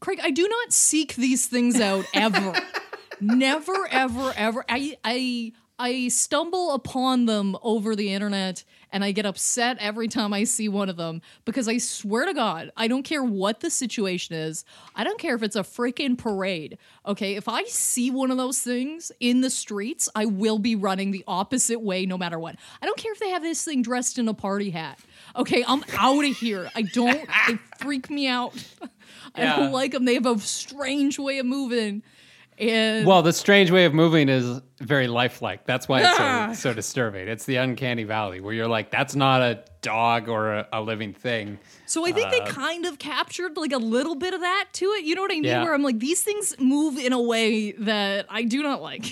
[0.00, 2.54] Craig, I do not seek these things out ever.
[3.20, 4.64] Never, ever, ever.
[4.68, 10.32] I I I stumble upon them over the internet and I get upset every time
[10.32, 13.70] I see one of them because I swear to God, I don't care what the
[13.70, 14.64] situation is.
[14.94, 16.78] I don't care if it's a freaking parade.
[17.06, 21.10] Okay, if I see one of those things in the streets, I will be running
[21.10, 22.56] the opposite way no matter what.
[22.82, 24.98] I don't care if they have this thing dressed in a party hat.
[25.36, 26.68] Okay, I'm out of here.
[26.74, 28.54] I don't, they freak me out.
[29.34, 29.56] I Yeah.
[29.56, 30.04] don't like them.
[30.04, 32.02] They have a strange way of moving.
[32.60, 35.64] And Well, the strange way of moving is very lifelike.
[35.64, 36.50] That's why Ah.
[36.50, 37.26] it's so, so disturbing.
[37.26, 41.14] It's the uncanny valley where you're like, that's not a dog or a, a living
[41.14, 41.58] thing.
[41.86, 45.04] So I think they kind of captured like a little bit of that to it.
[45.04, 45.44] You know what I mean?
[45.44, 45.62] Yeah.
[45.64, 49.06] Where I'm like, these things move in a way that I do not like.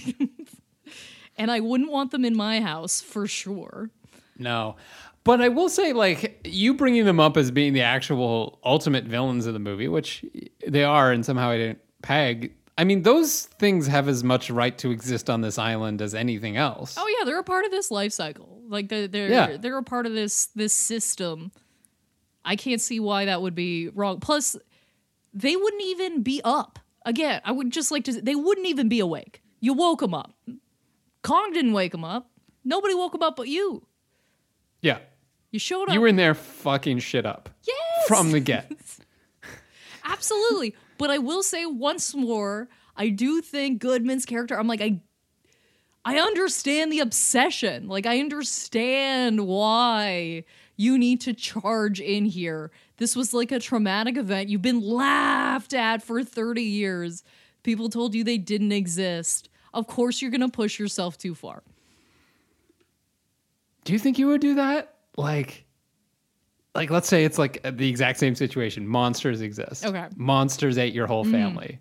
[1.37, 3.91] and I wouldn't want them in my house for sure.
[4.39, 4.77] No.
[5.25, 9.47] But I will say, like, you bringing them up as being the actual ultimate villains
[9.47, 10.25] of the movie, which
[10.67, 12.55] they are, and somehow I didn't peg.
[12.79, 16.57] I mean, those things have as much right to exist on this island as anything
[16.57, 16.95] else.
[16.97, 18.63] Oh yeah, they're a part of this life cycle.
[18.69, 19.57] Like they're they're, Yeah.
[19.57, 21.51] they're a part of this this system.
[22.45, 24.21] I can't see why that would be wrong.
[24.21, 24.57] Plus,
[25.35, 26.79] they wouldn't even be up.
[27.05, 28.21] Again, I would just like to.
[28.23, 29.43] They wouldn't even be awake.
[29.61, 30.33] You woke them up.
[31.23, 32.31] Kong didn't wake them up.
[32.65, 33.85] Nobody woke them up but you.
[34.83, 34.99] Yeah.
[35.51, 35.95] You showed up.
[35.95, 38.71] You were in there fucking shit up yes, from the get.
[40.05, 40.77] absolutely.
[40.99, 44.59] But I will say once more, I do think Goodman's character.
[44.59, 45.01] I'm like I.
[46.05, 47.87] I understand the obsession.
[47.87, 50.45] Like I understand why
[50.77, 52.71] you need to charge in here.
[52.97, 54.49] This was like a traumatic event.
[54.49, 57.25] You've been laughed at for 30 years.
[57.63, 59.51] People told you they didn't exist.
[59.75, 61.63] Of course you're going to push yourself too far.
[63.85, 64.95] Do you think you would do that?
[65.17, 65.67] Like,
[66.75, 68.87] like let's say it's like uh, the exact same situation.
[68.87, 69.85] Monsters exist.
[69.85, 70.07] Okay.
[70.17, 71.33] Monsters ate your whole mm-hmm.
[71.33, 71.79] family.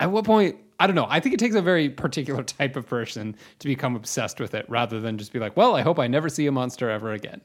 [0.00, 0.56] At what point?
[0.80, 1.06] I don't know.
[1.08, 4.64] I think it takes a very particular type of person to become obsessed with it,
[4.68, 7.40] rather than just be like, "Well, I hope I never see a monster ever again."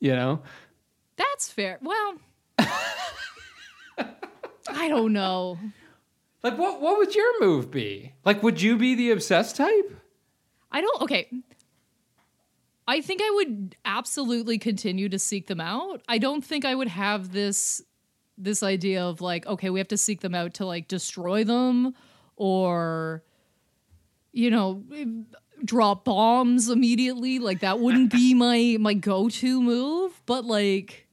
[0.00, 0.40] You know?
[1.16, 1.78] That's fair.
[1.82, 2.16] Well,
[4.68, 5.58] I don't know.
[6.42, 6.80] Like, what?
[6.80, 8.14] What would your move be?
[8.24, 10.00] Like, would you be the obsessed type?
[10.72, 11.02] I don't.
[11.02, 11.28] Okay.
[12.86, 16.02] I think I would absolutely continue to seek them out.
[16.08, 17.82] I don't think I would have this
[18.36, 21.94] this idea of like, okay, we have to seek them out to like destroy them
[22.36, 23.22] or
[24.32, 24.84] you know,
[25.64, 27.38] drop bombs immediately.
[27.38, 31.06] Like that wouldn't be my my go-to move, but like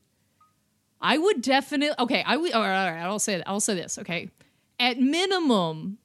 [1.01, 3.97] I would definitely okay, I would all right, all right, I'll say I'll say this,
[3.99, 4.29] okay.
[4.79, 5.97] At minimum,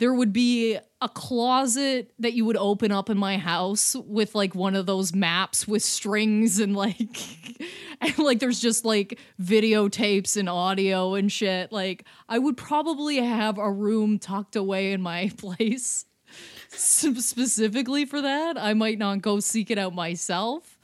[0.00, 4.54] there would be a closet that you would open up in my house with like
[4.54, 6.98] one of those maps with strings and like
[8.00, 11.70] and like there's just like videotapes and audio and shit.
[11.70, 16.06] Like i would probably have a room tucked away in my place.
[16.68, 20.78] Specifically for that i might not go seek it out myself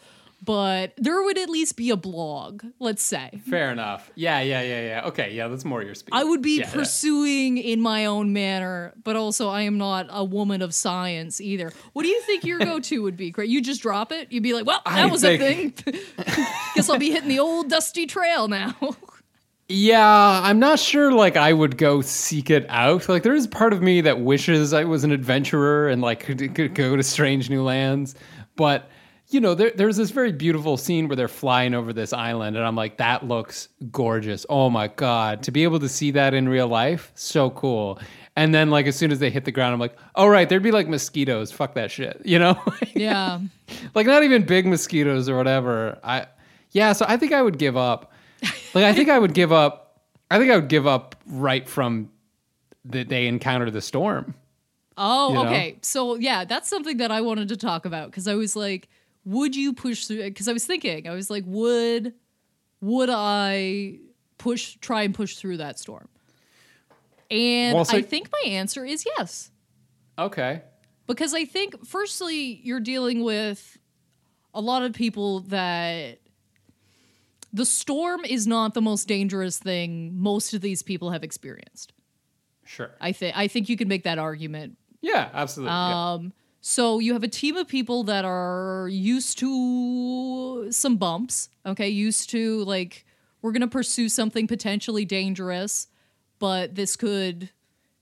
[0.47, 4.11] but there would at least be a blog let's say Fair enough.
[4.15, 5.07] Yeah, yeah, yeah, yeah.
[5.09, 6.13] Okay, yeah, that's more your speed.
[6.15, 6.73] I would be Yeah, yeah.
[6.73, 11.73] pursuing in my own manner, but also I am not a woman of science either.
[11.93, 13.31] What do you think your go-to would be?
[13.31, 14.33] Great, you just drop it.
[14.33, 15.75] You'd be like, "Well, that I was a thing.
[16.75, 18.75] Guess I'll be hitting the old dusty trail now."
[19.69, 23.09] Yeah, I'm not sure like I would go seek it out.
[23.09, 26.55] Like there is part of me that wishes I was an adventurer and like could,
[26.55, 28.15] could go to strange new lands.
[28.55, 28.89] But
[29.29, 32.65] you know, there, there's this very beautiful scene where they're flying over this island, and
[32.65, 34.47] I'm like, that looks gorgeous.
[34.49, 37.99] Oh my god, to be able to see that in real life, so cool.
[38.37, 40.63] And then like as soon as they hit the ground, I'm like, oh right, there'd
[40.63, 41.51] be like mosquitoes.
[41.51, 42.61] Fuck that shit, you know?
[42.95, 43.41] yeah,
[43.95, 45.99] like not even big mosquitoes or whatever.
[46.05, 46.27] I
[46.71, 48.13] yeah, so I think I would give up.
[48.75, 50.03] Like I think I would give up.
[50.31, 52.11] I think I would give up right from
[52.85, 54.35] that they encounter the storm.
[54.99, 55.45] Oh, You know?
[55.47, 55.79] okay.
[55.83, 58.89] So yeah, that's something that I wanted to talk about because I was like,
[59.27, 60.23] would you push through?
[60.23, 62.15] Because I was thinking, I was like, would
[62.81, 63.99] would I
[64.39, 66.09] push try and push through that storm?
[67.31, 69.51] And Well, so- I think my answer is yes.
[70.19, 70.63] Okay.
[71.07, 73.79] Because I think, firstly, you're dealing with
[74.55, 76.19] a lot of people that
[77.53, 81.93] the storm is not the most dangerous thing most of these people have experienced.
[82.65, 82.91] Sure.
[83.01, 84.77] I think I think you could make that argument.
[85.01, 85.73] Yeah, absolutely.
[85.73, 86.13] yeah.
[86.13, 86.33] Um,
[86.69, 92.29] So you have a team of people that are used to some bumps, okay, used
[92.31, 93.07] to like
[93.41, 95.87] we're going to pursue something potentially dangerous,
[96.41, 97.51] but this could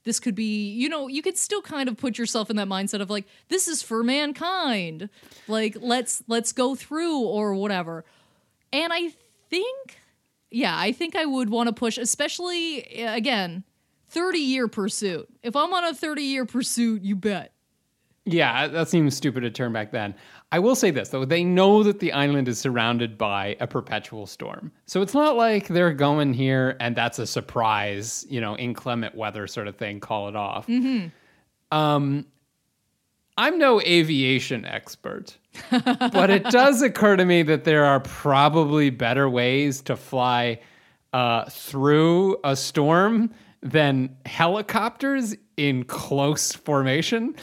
[0.03, 3.01] this could be, you know, you could still kind of put yourself in that mindset
[3.01, 5.09] of like this is for mankind.
[5.47, 8.03] Like let's let's go through or whatever.
[8.73, 9.11] And I
[9.47, 9.99] think
[10.49, 13.63] yeah, I think I would want to push especially uh, again
[14.09, 15.29] 30 year pursuit.
[15.43, 17.51] If I'm on a 30 year pursuit, you bet.
[18.25, 20.15] Yeah, that seems stupid to turn back then.
[20.51, 24.25] I will say this though, they know that the island is surrounded by a perpetual
[24.25, 24.71] storm.
[24.87, 29.45] So it's not like they're going here and that's a surprise, you know, inclement weather
[29.47, 30.67] sort of thing, call it off.
[31.71, 32.25] Um
[33.37, 35.37] I'm no aviation expert,
[35.69, 40.61] but it does occur to me that there are probably better ways to fly
[41.11, 47.35] uh, through a storm than helicopters in close formation.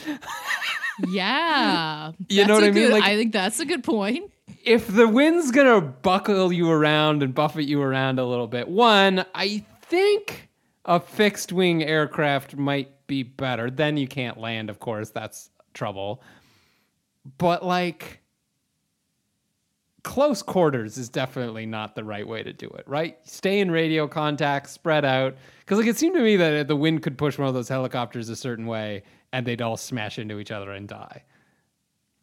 [1.09, 2.11] Yeah.
[2.29, 2.73] You know what I mean?
[2.85, 4.31] good- Like- I think that's a good point.
[4.63, 9.25] if the wind's gonna buckle you around and buffet you around a little bit, one,
[9.35, 10.49] I think
[10.85, 13.69] a fixed wing aircraft might be better.
[13.71, 16.21] Then you can't land, of course, that's trouble.
[17.37, 18.19] But like
[20.03, 23.17] close quarters is definitely not the right way to do it, right?
[23.23, 25.35] Stay in radio contact, spread out.
[25.65, 27.69] Because like it seemed to me that uh, the wind could push one of those
[27.69, 31.23] helicopters a certain way and they'd all smash into each other and die.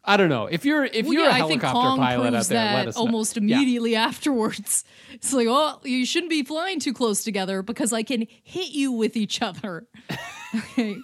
[0.03, 0.47] I don't know.
[0.47, 2.87] If you're if Well, you're yeah, a I think helicopter pilot out there, let that
[2.89, 3.01] us know.
[3.01, 3.43] almost Yeah.
[3.57, 4.83] immediately afterwards.
[5.13, 8.91] It's like, oh, you shouldn't be flying too close together because I can hit you
[8.91, 9.87] with each other.
[10.53, 10.97] Okay.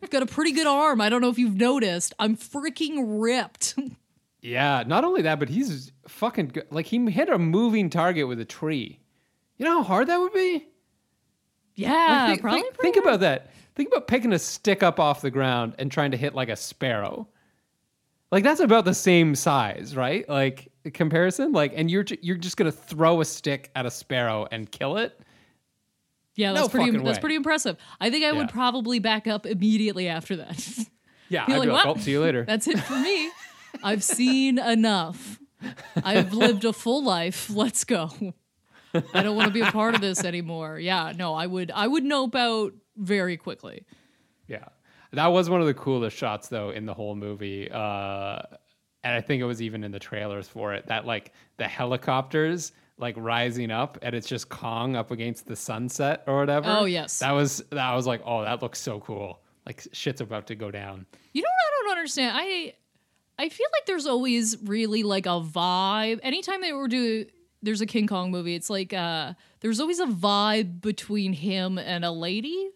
[0.00, 1.00] I've got a pretty good arm.
[1.00, 2.14] I don't know if you've noticed.
[2.20, 3.74] I'm freaking ripped.
[4.40, 6.66] Yeah, not only that, but he's fucking good.
[6.70, 9.00] Like he hit a moving target with a tree.
[9.56, 10.66] You know how hard that would be?
[11.74, 11.90] Yeah,
[12.26, 12.62] Like, think, probably.
[12.62, 13.50] think, think about that.
[13.74, 16.56] Think about picking a stick up off the ground and trying to hit like a
[16.56, 17.26] sparrow.
[18.30, 20.28] Like that's about the same size, right?
[20.28, 21.52] Like comparison.
[21.52, 25.18] Like, and you're you're just gonna throw a stick at a sparrow and kill it.
[26.34, 26.90] Yeah, No that's pretty.
[26.92, 27.20] That's way.
[27.20, 27.76] pretty impressive.
[28.00, 30.68] I think I would probably back up immediately after that.
[31.28, 32.44] Yeah, I'd like, be like, "Well, oh, see you later.
[32.46, 33.30] That's it for me.
[33.82, 35.40] I've seen enough.
[36.04, 37.48] I've lived a full life.
[37.48, 38.10] Let's go.
[38.94, 40.78] I don't want to be a part of this anymore.
[40.78, 43.86] Yeah, no, I would I would nope out very quickly.
[44.48, 44.66] Yeah.
[45.12, 47.70] That was one of the coolest shots though in the whole movie.
[47.70, 48.42] Uh
[49.04, 52.72] and I think it was even in the trailers for it that like the helicopters
[52.98, 56.68] like rising up and it's just Kong up against the sunset or whatever.
[56.68, 57.18] Oh, yes.
[57.18, 59.40] That was that was like, oh, that looks so cool.
[59.66, 61.06] Like shit's about to go down.
[61.32, 62.36] You know what I don't understand?
[62.36, 62.74] I
[63.38, 66.20] I feel like there's always really like a vibe.
[66.22, 67.26] Anytime they were do
[67.62, 72.04] there's a King Kong movie, it's like uh there's always a vibe between him and
[72.04, 72.70] a lady.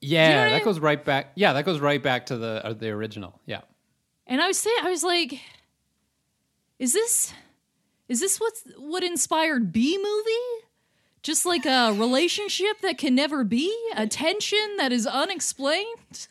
[0.00, 0.64] Yeah, know what I that mean?
[0.64, 1.32] goes right back.
[1.34, 3.40] Yeah, that goes right back to the uh, the original.
[3.46, 3.62] Yeah.
[4.26, 5.40] And I was saying, I was like,
[6.78, 7.32] is this
[8.08, 10.64] is this what what inspired Bee Movie?
[11.22, 16.28] Just like a relationship that can never be, a tension that is unexplained.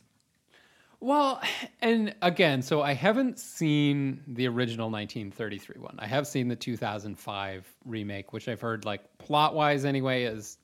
[1.05, 1.39] Well,
[1.81, 5.95] and again, so I haven't seen the original 1933 one.
[5.99, 10.57] I have seen the 2005 remake, which I've heard, like plot wise anyway, is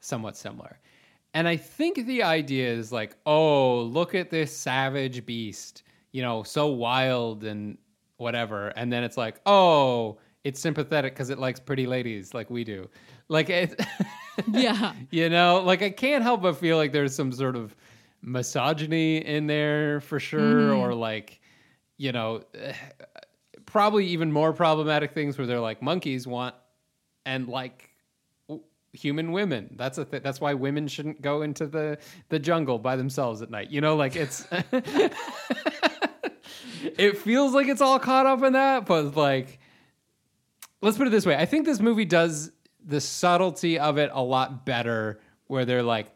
[0.00, 0.78] somewhat similar.
[1.32, 6.42] And I think the idea is like, oh, look at this savage beast, you know,
[6.42, 7.78] so wild and
[8.18, 8.68] whatever.
[8.76, 12.90] And then it's like, oh, it's sympathetic because it likes pretty ladies like we do.
[13.28, 13.80] Like it.
[14.52, 14.92] Yeah.
[15.10, 17.74] you know like i can't help but feel like there's some sort of
[18.22, 20.80] misogyny in there for sure mm-hmm.
[20.80, 21.40] or like
[21.96, 22.42] you know
[23.66, 26.54] probably even more problematic things where they're like monkeys want
[27.26, 27.90] and like
[28.92, 29.74] human women.
[29.76, 31.98] That's a th- that's why women shouldn't go into the
[32.28, 33.70] the jungle by themselves at night.
[33.70, 34.46] You know like it's
[36.82, 39.58] it feels like it's all caught up in that but like
[40.80, 41.36] let's put it this way.
[41.36, 42.52] I think this movie does
[42.84, 46.10] the subtlety of it a lot better where they're like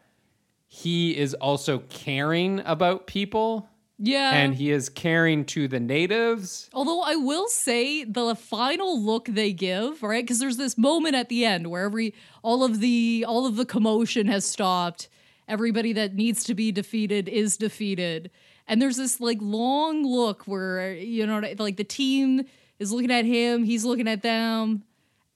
[0.74, 3.68] he is also caring about people
[3.98, 4.30] Yeah.
[4.34, 9.52] and he is caring to the natives Although I will say the final look they
[9.52, 10.24] give, right?
[10.24, 13.66] Because there's this moment at the end where every all of the all of the
[13.66, 15.08] commotion has stopped.
[15.46, 18.30] Everybody that needs to be defeated is defeated.
[18.66, 22.44] And there's this like long look where you know like the team
[22.78, 24.84] is looking at him, he's looking at them.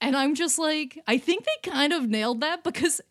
[0.01, 3.01] And I'm just like, I think they kind of nailed that because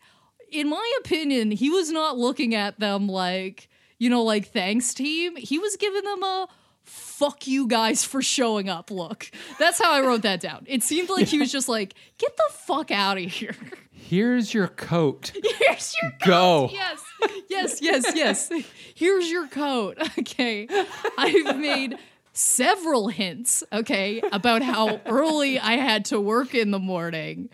[0.51, 5.35] in my opinion, he was not looking at them like, you know, like thanks team.
[5.35, 6.47] He was giving them a
[6.83, 9.29] fuck you guys for showing up look.
[9.59, 10.65] That's how I wrote that down.
[10.67, 13.55] It seemed like he was just like, get the fuck out of here.
[13.91, 15.33] Here's your coat.
[15.59, 16.19] Here's your coat.
[16.25, 16.69] Go.
[16.71, 17.03] Yes,
[17.49, 18.51] yes, yes, yes.
[18.95, 19.97] Here's your coat.
[20.19, 20.67] Okay.
[21.17, 21.97] I've made
[22.33, 27.49] several hints, okay, about how early I had to work in the morning.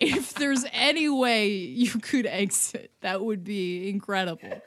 [0.00, 4.60] If there's any way you could exit, that would be incredible.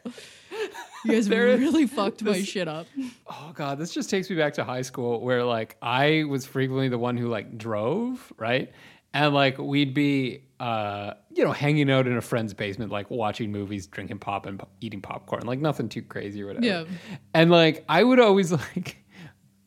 [1.06, 2.88] You guys There is- really fucked my shit up.
[3.28, 6.90] Oh god, this just takes me back to high school where like I was frequently
[6.90, 8.72] the one who like drove, right?
[9.14, 13.52] And like we'd be uh you know hanging out in a friend's basement like watching
[13.52, 16.66] movies, drinking pop and po- eating popcorn, like nothing too crazy or whatever.
[16.66, 16.84] Yeah.
[17.34, 18.98] And like I would always like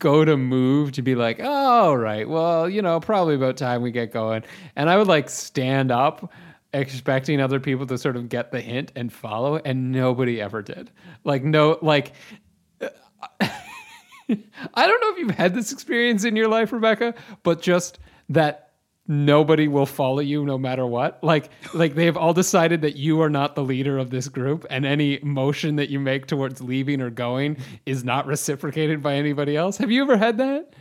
[0.01, 3.91] go to move to be like, oh, right, well, you know, probably about time we
[3.91, 4.43] get going.
[4.75, 6.33] And I would like stand up
[6.73, 10.91] expecting other people to sort of get the hint and follow, and nobody ever did.
[11.23, 12.13] Like, no, like,
[12.81, 17.99] I don't know if you've had this experience in your life, Rebecca, but just
[18.29, 18.70] that
[19.11, 21.21] nobody will follow you no matter what.
[21.21, 24.85] Like like they've all decided that you are not the leader of this group and
[24.85, 29.77] any motion that you make towards leaving or going is not reciprocated by anybody else.
[29.77, 30.73] Have you ever had that?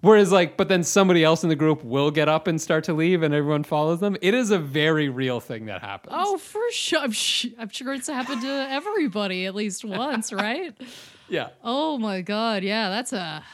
[0.00, 2.94] Whereas like but then somebody else in the group will get up and start to
[2.94, 4.16] leave and everyone follows them.
[4.22, 6.14] It is a very real thing that happens.
[6.16, 7.00] Oh, for sure.
[7.00, 10.74] I'm, sh- I'm sure it's happened to everybody at least once, right?
[11.28, 11.48] yeah.
[11.62, 13.44] Oh my god, yeah, that's a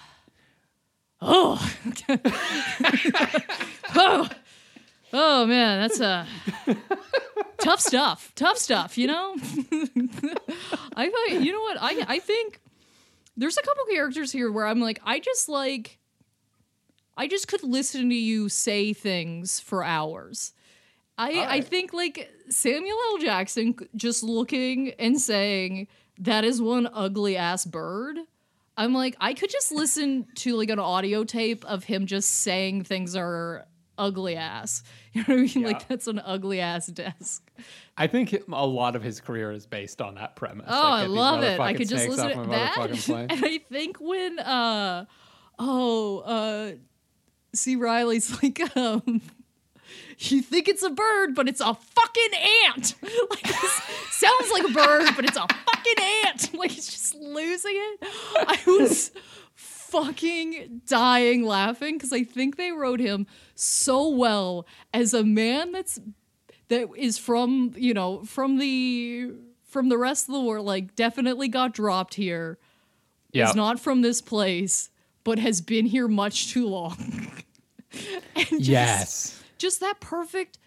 [1.27, 1.75] Oh.
[3.95, 4.29] oh.
[5.16, 6.27] Oh man, that's a
[7.59, 8.33] tough stuff.
[8.35, 9.37] Tough stuff, you know?
[10.97, 11.79] I thought you know what?
[11.81, 12.61] I I think
[13.37, 15.99] there's a couple characters here where I'm like, I just like
[17.16, 20.53] I just could listen to you say things for hours.
[21.16, 23.18] I I think like Samuel L.
[23.18, 25.87] Jackson just looking and saying
[26.18, 28.18] that is one ugly ass bird.
[28.77, 32.85] I'm like I could just listen to like an audio tape of him just saying
[32.85, 33.66] things are
[33.99, 34.83] ugly ass.
[35.14, 35.61] You know what I mean?
[35.61, 35.66] Yeah.
[35.68, 37.49] Like that's an ugly ass desk.
[37.97, 40.66] I think a lot of his career is based on that premise.
[40.68, 41.61] Oh, Like, I love it.
[41.61, 42.77] I could just listen to that.
[43.31, 45.05] And I think when uh
[45.61, 46.72] oh uh
[47.55, 47.77] C.
[47.77, 49.22] Reilly's like, um
[50.18, 52.30] you think it's a bird, but it's a fucking
[52.68, 52.95] ant.
[53.30, 53.47] Like
[54.11, 56.51] sounds like a bird, but it's a fucking ant.
[56.59, 57.99] Like he's just losing it.
[58.36, 59.11] I was
[59.55, 66.01] fucking dying laughing because I think they wrote him so well as a man that's
[66.68, 69.32] that is from you know from the
[69.68, 72.59] from the rest of the world like definitely got dropped here
[73.32, 73.49] Yeah.
[73.51, 74.90] is not from this place
[75.22, 76.97] but has been here much too long
[78.34, 79.43] and just, Yes.
[79.65, 80.59] Just that perfect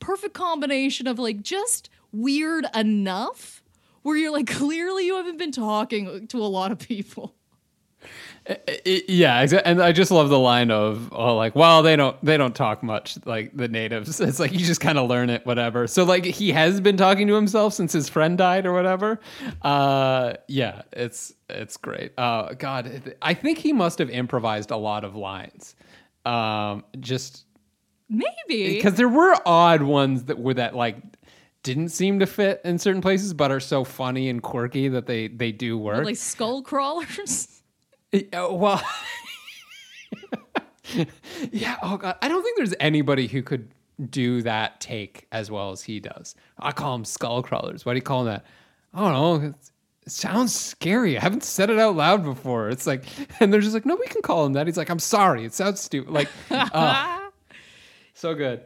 [0.00, 3.62] perfect combination of like just weird enough
[4.02, 7.34] where you're like clearly you haven't been talking to a lot of people
[8.48, 12.16] I- yeah, exa- and I just love the line of oh, like, well, they don't
[12.24, 14.20] they don't talk much like the natives.
[14.26, 15.88] It's like you just kind of learn it, whatever.
[15.88, 19.18] So like he has been talking to himself since his friend died or whatever.
[19.62, 22.12] Uh, yeah, it's it's great.
[22.16, 25.74] Uh, God, I think he must have improvised a lot of lines.
[26.24, 27.45] Um, just
[28.08, 30.96] maybe because there were odd ones that were that like
[31.62, 35.28] didn't seem to fit in certain places, but are so funny and quirky that they
[35.28, 36.04] they do work.
[36.04, 37.62] like skull crawlers
[38.12, 38.80] Uh, well,
[41.50, 41.76] yeah.
[41.82, 43.68] Oh god, I don't think there's anybody who could
[44.10, 46.34] do that take as well as he does.
[46.58, 47.84] I call them skull crawlers.
[47.84, 48.44] Why do you call them that?
[48.94, 49.48] I don't know.
[50.04, 51.18] It sounds scary.
[51.18, 52.68] I haven't said it out loud before.
[52.68, 53.04] It's like,
[53.40, 54.66] and they're just like, no, we can call him that.
[54.66, 55.44] He's like, I'm sorry.
[55.44, 56.12] It sounds stupid.
[56.12, 57.25] Like, oh,
[58.16, 58.62] so good.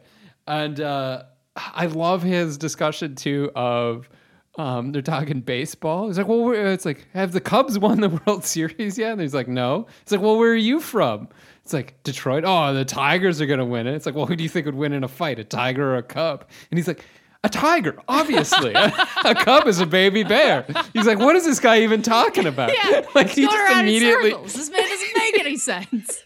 [0.47, 1.23] And uh,
[1.55, 4.09] I love his discussion too of
[4.57, 6.07] um, they're talking baseball.
[6.07, 9.13] He's like, well, it's like, have the Cubs won the World Series yet?
[9.13, 9.87] And he's like, no.
[10.01, 11.29] It's like, well, where are you from?
[11.63, 12.43] It's like Detroit.
[12.45, 13.93] Oh, the Tigers are gonna win it.
[13.93, 15.97] It's like, well, who do you think would win in a fight, a tiger or
[15.97, 16.45] a cub?
[16.69, 17.05] And he's like,
[17.43, 18.73] a tiger, obviously.
[18.73, 18.93] a,
[19.25, 20.65] a cub is a baby bear.
[20.93, 22.71] He's like, what is this guy even talking about?
[22.71, 24.31] Yeah, like he just immediately.
[24.43, 26.23] This man doesn't make any sense.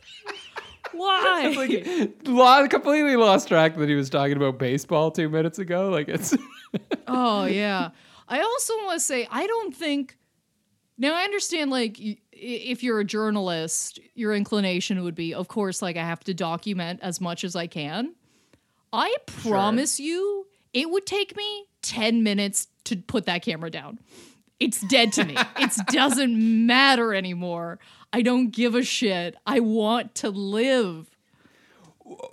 [0.96, 1.54] Why?
[1.56, 5.90] like lost, completely lost track that he was talking about baseball two minutes ago.
[5.90, 6.36] Like it's
[7.08, 7.90] oh yeah.
[8.28, 10.18] I also want to say I don't think.
[10.98, 11.98] Now I understand like
[12.32, 17.00] if you're a journalist, your inclination would be, of course, like I have to document
[17.04, 18.16] as much as I can.
[18.94, 24.00] I promise you, it would take me ten minutes to put that camera down.
[24.60, 25.36] It's dead to me.
[25.58, 27.80] it doesn't matter anymore.
[28.16, 29.36] I don't give a shit.
[29.46, 31.10] I want to live.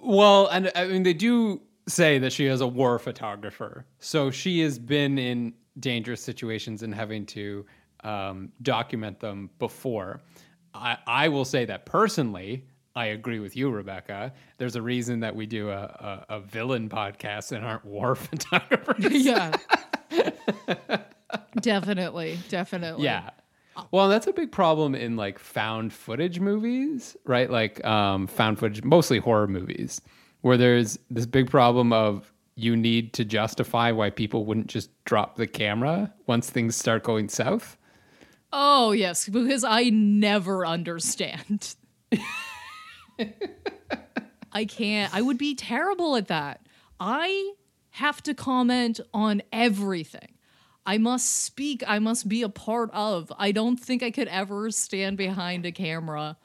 [0.01, 3.85] well, and I mean they do say that she is a war photographer.
[3.99, 7.67] So she has been in dangerous situations and having to
[8.05, 10.21] um, document them before.
[10.73, 12.65] I, I will say that personally,
[12.95, 14.33] I agree with you, Rebecca.
[14.59, 19.05] There's a reason that we do a, a, a villain podcast and aren't war photographers.
[19.11, 19.57] yeah.
[21.61, 23.03] definitely, definitely.
[23.03, 23.31] Yeah.
[23.91, 27.51] Well, that's a big problem in like found footage movies, right?
[27.51, 30.01] Like um, found footage, mostly horror movies,
[30.43, 35.37] where there's this big problem of you need to justify why people wouldn't just drop
[35.37, 37.77] the camera once things start going south.
[38.53, 41.75] Oh, yes, because I never understand.
[44.53, 45.15] I can't.
[45.15, 46.67] I would be terrible at that.
[47.01, 47.55] I
[47.91, 50.35] have to comment on everything.
[50.85, 51.83] I must speak.
[51.87, 53.33] I must be a part of.
[53.39, 56.37] I don't think I could ever stand behind a camera.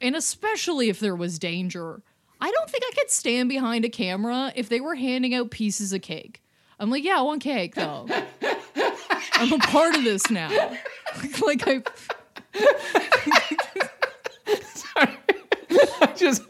[0.00, 2.02] And especially if there was danger.
[2.40, 5.92] I don't think I could stand behind a camera if they were handing out pieces
[5.92, 6.42] of cake.
[6.78, 8.06] I'm like, yeah, I want cake though.
[9.34, 10.50] I'm a part of this now.
[11.42, 11.82] like I
[16.16, 16.42] just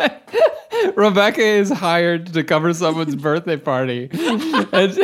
[0.97, 4.11] Rebecca is hired to cover someone's birthday party.
[4.13, 4.99] And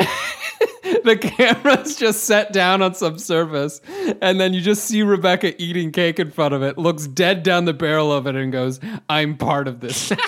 [1.05, 3.80] the camera's just set down on some surface,
[4.20, 7.64] and then you just see Rebecca eating cake in front of it, looks dead down
[7.64, 10.12] the barrel of it, and goes, I'm part of this.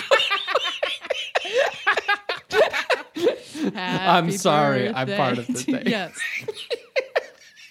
[3.75, 5.83] I'm sorry, I'm part of this thing.
[5.85, 6.17] Yes.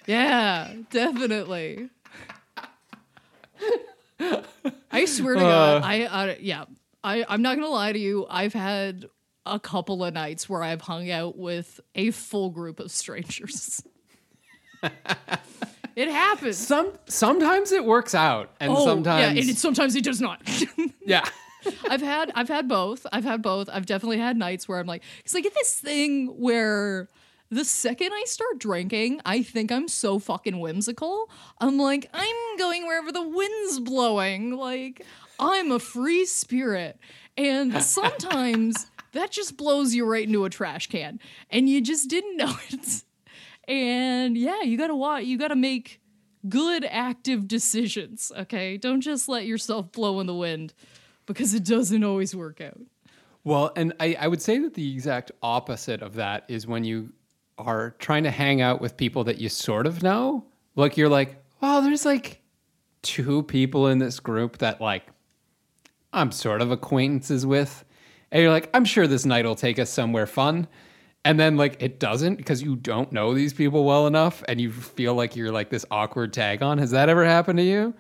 [0.07, 1.89] yeah, definitely.
[4.91, 5.87] I swear to God, Uh.
[5.87, 6.65] I, I yeah,
[7.03, 8.27] I I'm not gonna lie to you.
[8.31, 9.07] I've had
[9.47, 13.83] a couple of nights where I've hung out with a full group of strangers.
[15.97, 16.59] it happens.
[16.59, 20.41] Some sometimes it works out, and oh, sometimes yeah, and it, sometimes it does not.
[21.07, 21.25] yeah.
[21.89, 23.07] I've had I've had both.
[23.13, 23.69] I've had both.
[23.73, 27.09] I've definitely had nights where I'm like, because I get this thing where
[27.51, 31.31] the second I start drinking, I think I'm so fucking whimsical.
[31.59, 34.57] I'm like, I'm going wherever the wind's blowing.
[34.57, 35.05] Like,
[35.39, 36.99] I'm a free spirit.
[37.37, 41.21] And sometimes that just blows you right into a trash can.
[41.51, 43.05] And you just didn't know it.
[43.69, 46.01] And yeah, you gotta watch you gotta make
[46.49, 48.77] good active decisions, okay?
[48.77, 50.75] Don't just let yourself blow in the wind
[51.27, 52.81] because it doesn't always work out.
[53.45, 57.13] Well, and I, I would say that the exact opposite of that is when you
[57.59, 60.45] are trying to hang out with people that you sort of know.
[60.75, 62.41] Like you're like, wow there's like
[63.03, 65.07] two people in this group that like
[66.13, 67.85] I'm sort of acquaintances with.
[68.33, 70.67] And you're like, I'm sure this night will take us somewhere fun.
[71.25, 74.73] And then like it doesn't because you don't know these people well enough and you
[74.73, 76.79] feel like you're like this awkward tag on.
[76.79, 77.95] Has that ever happened to you?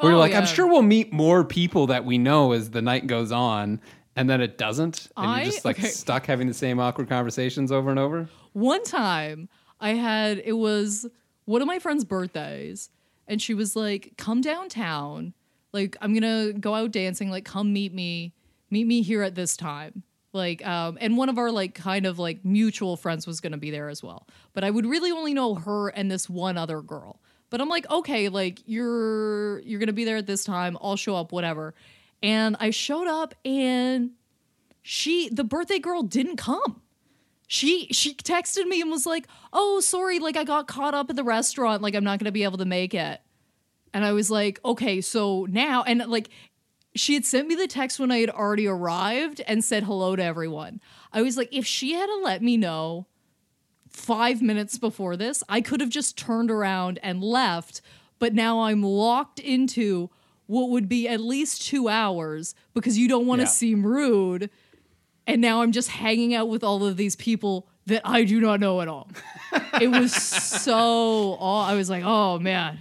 [0.00, 0.40] Where you're Oh, like, yeah.
[0.40, 3.80] I'm sure we'll meet more people that we know as the night goes on,
[4.14, 5.88] and then it doesn't, and I- you're just like okay.
[5.88, 8.28] stuck having the same awkward conversations over and over.
[8.52, 9.48] One time
[9.80, 11.06] I had it was
[11.46, 12.90] one of my friend's birthdays
[13.28, 15.32] and she was like, "Come downtown.
[15.72, 17.30] Like I'm going to go out dancing.
[17.30, 18.34] Like come meet me.
[18.70, 20.02] Meet me here at this time."
[20.32, 23.58] Like um and one of our like kind of like mutual friends was going to
[23.58, 24.26] be there as well.
[24.52, 27.20] But I would really only know her and this one other girl.
[27.48, 30.76] But I'm like, "Okay, like you're you're going to be there at this time.
[30.80, 31.74] I'll show up whatever."
[32.22, 34.10] And I showed up and
[34.82, 36.82] she the birthday girl didn't come
[37.46, 41.16] she she texted me and was like, "Oh, sorry, like I got caught up at
[41.16, 43.20] the restaurant, like I'm not going to be able to make it."
[43.94, 46.28] And I was like, "Okay, so now and like
[46.96, 50.22] she had sent me the text when I had already arrived and said hello to
[50.24, 50.80] everyone.
[51.12, 53.06] I was like, if she had let me know
[53.90, 57.80] 5 minutes before this, I could have just turned around and left,
[58.18, 60.10] but now I'm locked into
[60.46, 63.50] what would be at least 2 hours because you don't want to Yeah.
[63.50, 64.50] seem rude
[65.28, 68.60] and now I'm just hanging out with all of these people that I do not
[68.60, 69.08] know at all.
[69.80, 70.12] it was
[70.62, 72.78] so aw- I was like, oh man.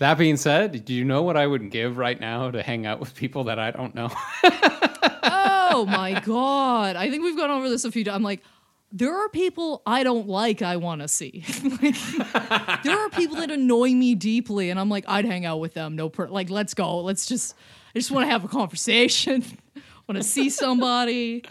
[0.00, 3.00] That being said, do you know what I would give right now to hang out
[3.00, 4.08] with people that I don't know?
[4.42, 6.96] Oh my god.
[6.96, 8.16] I think we've gone over this a few times.
[8.16, 8.40] I'm like,
[8.90, 11.44] there are people I don't like I want to see.
[11.82, 15.74] like, there are people that annoy me deeply and I'm like, I'd hang out with
[15.74, 15.96] them.
[15.96, 17.00] No per- like let's go.
[17.00, 17.54] Let's just
[17.94, 19.44] I just want to have a conversation.
[20.08, 21.44] want to see somebody.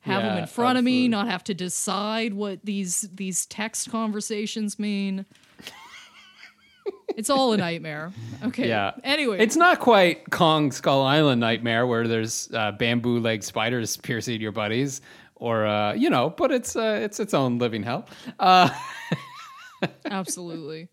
[0.00, 4.78] Have them in front of me, not have to decide what these these text conversations
[4.78, 5.24] mean.
[7.18, 8.12] It's all a nightmare.
[8.44, 8.68] Okay.
[8.68, 8.92] yeah.
[9.02, 14.40] Anyway, it's not quite Kong Skull Island Nightmare where there's uh, bamboo leg spiders piercing
[14.40, 15.00] your buddies,
[15.34, 18.06] or uh, you know, but it's uh, it's its own living hell.
[18.38, 18.70] Uh,
[20.04, 20.88] absolutely.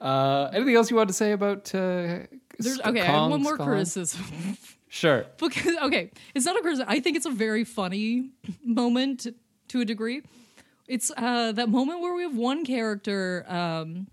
[0.00, 2.20] uh, anything else you want to say about uh,
[2.58, 3.00] There's okay.
[3.00, 3.66] I have one more Skull?
[3.66, 4.56] criticism.
[4.88, 5.26] Sure.
[5.38, 6.86] because okay, it's not a criticism.
[6.88, 8.30] I think it's a very funny
[8.64, 9.26] moment
[9.68, 10.22] to a degree.
[10.86, 14.06] It's uh, that moment where we have one character, um,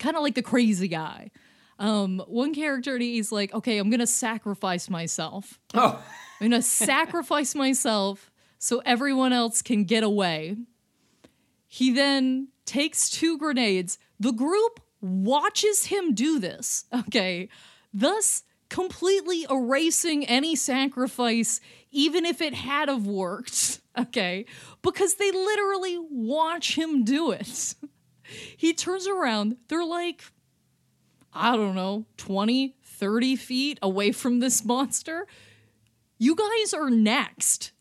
[0.00, 1.30] kind of like the crazy guy.
[1.78, 5.60] Um, one character, he's like, "Okay, I'm gonna sacrifice myself.
[5.74, 6.02] Oh,
[6.40, 10.56] I'm gonna sacrifice myself so everyone else can get away."
[11.68, 13.98] He then takes two grenades.
[14.18, 17.48] The group watches him do this, okay?
[17.94, 24.46] Thus, completely erasing any sacrifice, even if it had have worked, okay?
[24.82, 27.74] Because they literally watch him do it.
[28.56, 30.22] he turns around, they're like,
[31.32, 35.26] I don't know, 20, 30 feet away from this monster.
[36.18, 37.72] You guys are next.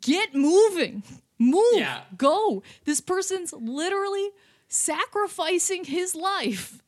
[0.00, 1.02] Get moving.
[1.38, 1.62] Move.
[1.74, 2.02] Yeah.
[2.16, 2.62] Go.
[2.84, 4.30] This person's literally
[4.68, 6.82] sacrificing his life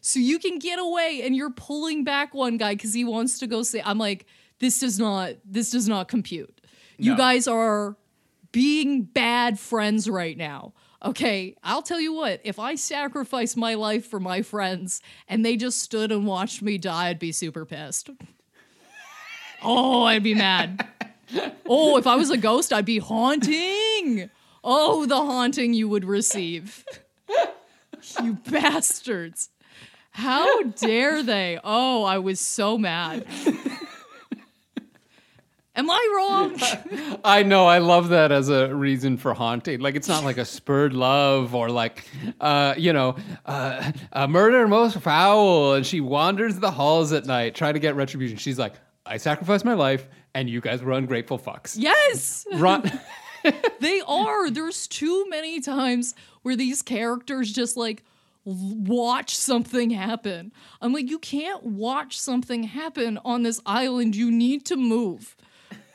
[0.00, 3.46] so you can get away and you're pulling back one guy because he wants to
[3.46, 4.26] go say i'm like
[4.58, 6.60] this does not this does not compute
[6.96, 7.96] you guys are
[8.50, 10.72] being bad friends right now
[11.04, 15.56] okay i'll tell you what if i sacrificed my life for my friends and they
[15.56, 18.10] just stood and watched me die i'd be super pissed.
[19.62, 20.86] Oh i'd be mad.
[21.70, 24.30] Oh if i was a ghost i'd be haunting.
[24.64, 26.84] Oh the haunting you would receive.
[28.22, 29.50] You bastards.
[30.12, 31.58] How dare they?
[31.62, 33.26] Oh, I was so mad.
[35.78, 37.18] Am I wrong?
[37.24, 37.66] I know.
[37.66, 39.78] I love that as a reason for haunting.
[39.78, 42.04] Like it's not like a spurred love or like,
[42.40, 43.14] uh, you know,
[43.46, 47.94] uh, a murder most foul, and she wanders the halls at night trying to get
[47.94, 48.36] retribution.
[48.38, 48.74] She's like,
[49.06, 51.76] I sacrificed my life, and you guys were ungrateful fucks.
[51.78, 52.90] yes, Run.
[53.80, 54.50] they are.
[54.50, 58.02] There's too many times where these characters just like
[58.44, 60.52] watch something happen.
[60.80, 64.16] I'm like, you can't watch something happen on this island.
[64.16, 65.36] You need to move.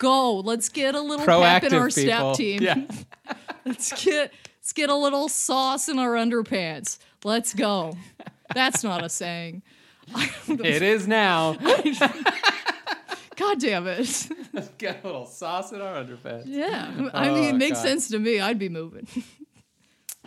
[0.03, 0.39] Go.
[0.39, 1.91] Let's get a little pep in our people.
[1.91, 2.61] step team.
[2.61, 2.83] Yeah.
[3.65, 6.97] Let's get let's get a little sauce in our underpants.
[7.23, 7.95] Let's go.
[8.53, 9.63] That's not a saying.
[10.49, 11.53] It is now.
[13.37, 14.29] God damn it.
[14.51, 16.43] Let's get a little sauce in our underpants.
[16.45, 16.91] Yeah.
[17.13, 17.87] I mean, Oh, it makes God.
[17.87, 18.39] sense to me.
[18.41, 19.07] I'd be moving.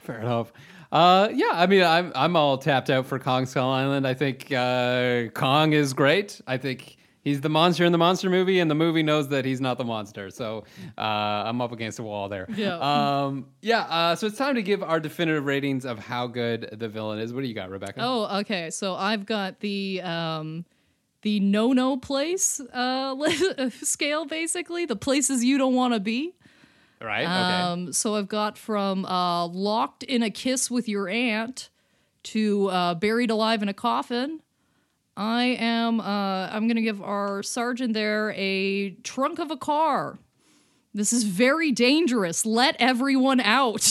[0.00, 0.52] Fair enough.
[0.90, 4.06] Uh, yeah, I mean, I'm I'm all tapped out for Kong Skull Island.
[4.06, 6.40] I think uh, Kong is great.
[6.46, 6.96] I think
[7.26, 9.84] he's the monster in the monster movie, and the movie knows that he's not the
[9.84, 10.30] monster.
[10.30, 10.62] So
[10.96, 12.46] uh, I'm up against a wall there.
[12.54, 12.78] Yeah.
[12.78, 13.80] Um, yeah.
[13.80, 17.32] Uh, so it's time to give our definitive ratings of how good the villain is.
[17.32, 18.00] What do you got, Rebecca?
[18.00, 18.70] Oh, okay.
[18.70, 20.64] So I've got the um
[21.22, 26.32] the no no place uh scale basically, the places you don't want to be.
[27.00, 27.24] right.
[27.24, 27.60] Okay.
[27.60, 31.70] Um so I've got from uh locked in a kiss with your aunt
[32.22, 34.40] to uh buried alive in a coffin.
[35.16, 40.18] I am uh I'm going to give our sergeant there a trunk of a car.
[40.92, 42.46] This is very dangerous.
[42.46, 43.86] Let everyone out.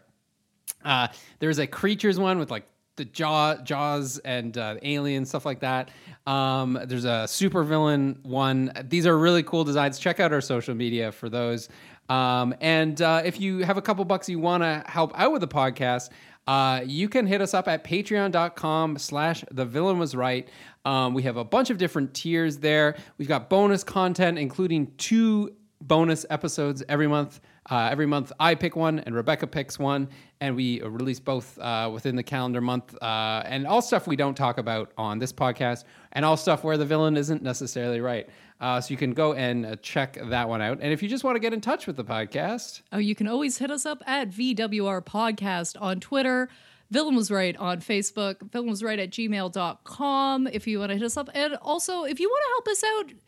[0.84, 1.09] Uh,
[1.40, 5.90] there's a creatures one with like the jaw jaws and uh, aliens stuff like that.
[6.24, 8.72] Um, there's a super villain one.
[8.84, 9.98] These are really cool designs.
[9.98, 11.68] Check out our social media for those.
[12.09, 15.40] Um, and uh, if you have a couple bucks you want to help out with
[15.40, 16.11] the podcast,
[16.46, 20.48] uh, you can hit us up at patreon.com slash the villain was right.
[20.87, 22.97] Um, we have a bunch of different tiers there.
[23.18, 28.76] We've got bonus content, including two bonus episodes every month Uh, every month, I pick
[28.76, 30.09] one and Rebecca picks one,
[30.41, 32.95] and we release both uh, within the calendar month.
[33.03, 35.82] Uh, and all stuff we don't talk about on this podcast,
[36.12, 38.28] and all stuff where the villain isn't necessarily right.
[38.61, 40.78] Uh, so you can go and uh, check that one out.
[40.80, 43.26] And if you just want to get in touch with the podcast, Oh, you can
[43.26, 46.49] always hit us up at VWR Podcast on Twitter.
[46.91, 48.51] Villain was right on Facebook.
[48.53, 51.28] Villain was right at gmail.com if you want to hit us up.
[51.34, 53.18] And also, if you want to help us out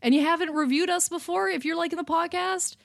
[0.00, 2.76] and you haven't reviewed us before, if you're liking the podcast,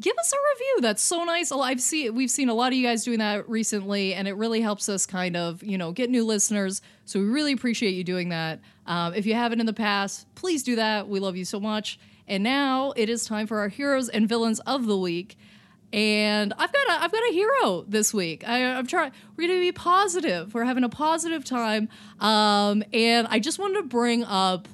[0.00, 0.80] give us a review.
[0.80, 1.52] That's so nice.
[1.52, 4.60] I've seen we've seen a lot of you guys doing that recently, and it really
[4.60, 6.82] helps us kind of you know get new listeners.
[7.04, 8.60] So we really appreciate you doing that.
[8.86, 11.08] Um, if you haven't in the past, please do that.
[11.08, 11.98] We love you so much.
[12.26, 15.36] And now it is time for our heroes and villains of the week.
[15.94, 18.42] And I've got a I've got a hero this week.
[18.48, 19.12] I, I'm trying.
[19.36, 20.52] We're gonna be positive.
[20.52, 21.88] We're having a positive time.
[22.18, 24.66] Um, and I just wanted to bring up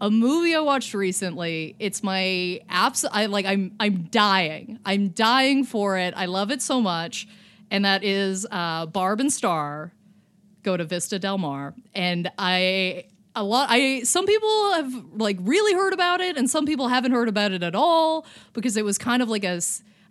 [0.00, 1.76] a movie I watched recently.
[1.78, 3.04] It's my abs.
[3.04, 3.46] I like.
[3.46, 4.80] I'm I'm dying.
[4.84, 6.14] I'm dying for it.
[6.16, 7.28] I love it so much.
[7.70, 9.92] And that is uh, Barb and Star
[10.64, 11.74] go to Vista Del Mar.
[11.94, 13.04] And I
[13.36, 17.12] a lot I some people have like really heard about it and some people haven't
[17.12, 19.60] heard about it at all because it was kind of like a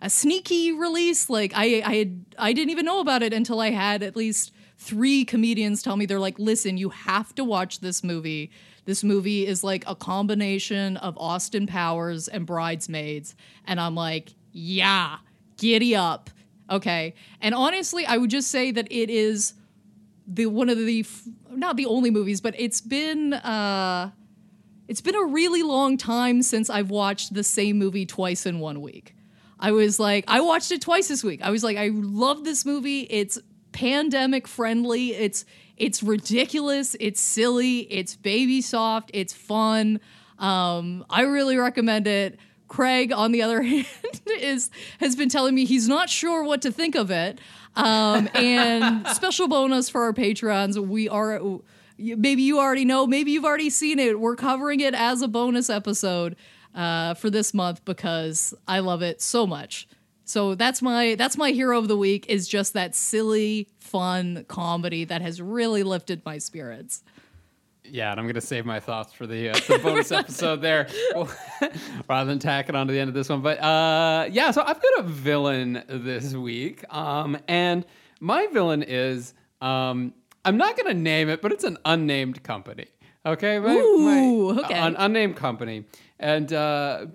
[0.00, 1.28] a sneaky release.
[1.30, 4.52] Like I I had I didn't even know about it until I had at least
[4.78, 8.50] three comedians tell me they're like, "Listen, you have to watch this movie.
[8.84, 13.34] This movie is like a combination of Austin Powers and Bridesmaids."
[13.66, 15.18] And I'm like, "Yeah,
[15.56, 16.30] giddy up."
[16.70, 17.14] Okay.
[17.40, 19.54] And honestly, I would just say that it is
[20.26, 21.06] the one of the
[21.50, 24.10] not the only movies, but it's been uh
[24.88, 28.80] it's been a really long time since I've watched the same movie twice in one
[28.80, 29.15] week.
[29.58, 31.40] I was like, I watched it twice this week.
[31.42, 33.00] I was like, I love this movie.
[33.02, 33.38] It's
[33.72, 35.14] pandemic friendly.
[35.14, 35.44] It's
[35.76, 36.96] it's ridiculous.
[37.00, 37.80] It's silly.
[37.80, 39.10] It's baby soft.
[39.12, 40.00] It's fun.
[40.38, 42.38] Um, I really recommend it.
[42.68, 43.86] Craig, on the other hand,
[44.40, 47.40] is has been telling me he's not sure what to think of it.
[47.74, 51.40] Um, and special bonus for our patrons, we are
[51.98, 54.18] maybe you already know, maybe you've already seen it.
[54.18, 56.36] We're covering it as a bonus episode
[56.76, 59.88] uh, for this month because I love it so much.
[60.24, 65.04] So that's my that's my hero of the week is just that silly, fun comedy
[65.04, 67.02] that has really lifted my spirits.
[67.84, 70.88] Yeah, and I'm gonna save my thoughts for the, uh, the bonus episode there,
[72.08, 73.40] rather than tack it on to the end of this one.
[73.40, 77.86] But uh, yeah, so I've got a villain this week, um, and
[78.18, 80.12] my villain is um,
[80.44, 82.86] I'm not gonna name it, but it's an unnamed company.
[83.26, 84.74] Okay, my, Ooh, my- okay.
[84.74, 85.84] an unnamed company,
[86.20, 87.06] and uh,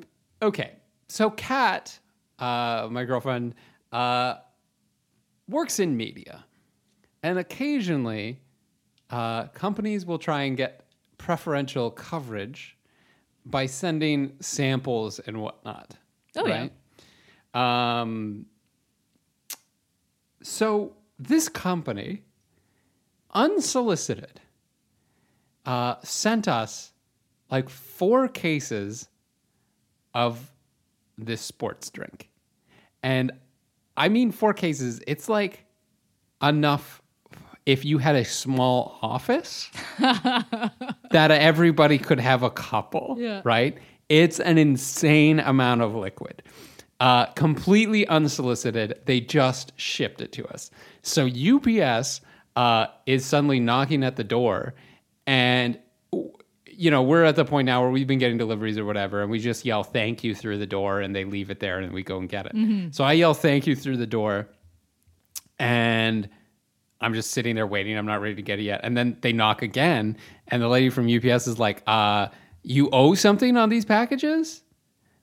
[0.41, 0.74] okay,
[1.07, 1.97] so Kat,
[2.38, 3.55] uh, my girlfriend,
[3.93, 4.36] uh,
[5.47, 6.43] works in media,
[7.24, 8.41] and occasionally
[9.09, 10.86] uh, companies will try and get
[11.18, 12.78] preferential coverage
[13.45, 15.95] by sending samples and whatnot.
[16.36, 16.68] Oh, yeah.
[17.53, 18.01] yeah.
[18.01, 18.45] Um,
[20.41, 22.24] so this company,
[23.34, 24.41] unsolicited,
[25.66, 26.91] uh, sent us
[27.49, 29.07] like four cases
[30.14, 30.51] of
[31.18, 32.30] this sports drink.
[33.03, 33.32] And
[33.97, 35.66] I mean, four cases, it's like
[36.41, 37.01] enough
[37.66, 43.41] if you had a small office that everybody could have a couple, Yeah.
[43.43, 43.78] right?
[44.09, 46.43] It's an insane amount of liquid.
[46.99, 50.70] Uh, completely unsolicited, they just shipped it to us.
[51.01, 52.22] So UPS
[52.55, 54.74] uh, is suddenly knocking at the door,
[55.28, 55.80] and
[56.65, 59.30] you know we're at the point now where we've been getting deliveries or whatever, and
[59.32, 62.03] we just yell "thank you" through the door, and they leave it there, and we
[62.03, 62.53] go and get it.
[62.93, 64.47] So I yell "thank you" through the door,
[65.59, 66.30] and
[67.01, 67.97] I'm just sitting there waiting.
[67.97, 68.82] I'm not ready to get it yet.
[68.84, 70.17] And then they knock again,
[70.47, 72.28] and the lady from UPS is like, uh,
[72.63, 74.61] you owe something on these packages?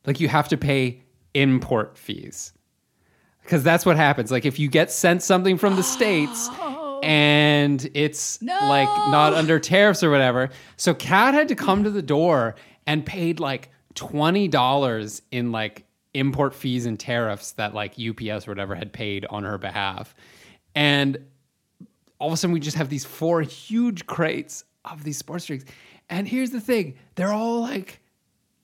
[0.06, 1.02] Like you have to pay
[1.34, 2.52] import fees.
[3.42, 4.30] Because that's what happens.
[4.30, 6.48] Like if you get sent something from the States
[7.02, 10.50] and it's like not under tariffs or whatever.
[10.76, 12.54] So Kat had to come to the door
[12.86, 15.84] and paid like $20 in like
[16.14, 20.14] import fees and tariffs that like UPS or whatever had paid on her behalf.
[20.74, 21.18] And
[22.18, 25.64] all of a sudden we just have these four huge crates of these sports drinks.
[26.08, 28.00] And here's the thing they're all like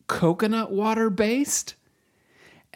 [0.06, 1.74] coconut water based.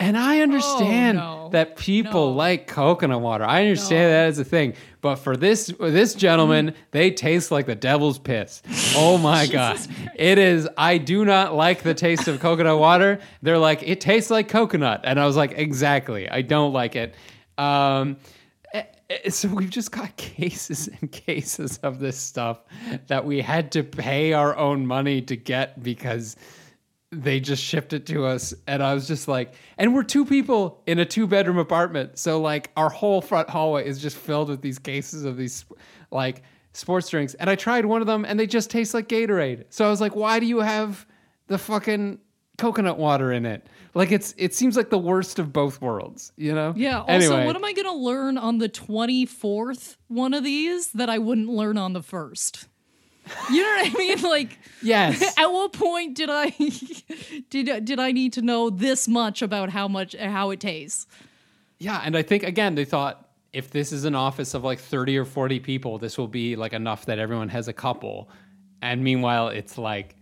[0.01, 1.49] And I understand Oh, no.
[1.51, 2.37] that people No.
[2.37, 3.45] like coconut water.
[3.45, 4.75] I understand that as a thing.
[5.01, 8.63] But for this this gentleman, they taste like the devil's piss.
[8.97, 9.79] Oh my god.
[10.15, 13.19] It is I do not like the taste of coconut water.
[13.43, 15.01] They're like it tastes like coconut.
[15.05, 16.29] And I was like exactly.
[16.31, 17.15] I don't like it.
[17.59, 18.19] Um
[18.73, 22.59] eh, eh, so we've just got cases and cases of this stuff
[23.09, 26.37] that we had to pay our own money to get because
[27.11, 30.83] they just shipped it to us and i was just like and we're two people
[30.87, 34.61] in a two bedroom apartment so like our whole front hallway is just filled with
[34.61, 35.65] these cases of these
[36.11, 36.43] like
[36.75, 39.87] sports drinks and i tried one of them and they just taste like gatorade so
[39.87, 41.07] i was like why do you have
[41.47, 42.19] the fucking
[42.59, 46.53] coconut water in it like it's it seems like the worst of both worlds you
[46.53, 46.99] know Yeah.
[46.99, 51.09] Also, anyway what am I going to learn on the 24th one of these that
[51.09, 52.69] I wouldn't learn on the first?
[53.51, 54.22] You know what I mean?
[54.22, 56.51] Like, yes at what point did I
[57.51, 61.07] did did I need to know this much about how much how it tastes?
[61.79, 65.16] Yeah, and I think again they thought if this is an office of like 30
[65.18, 68.29] or 40 people, this will be like enough that everyone has a couple.
[68.83, 70.16] And meanwhile, it's like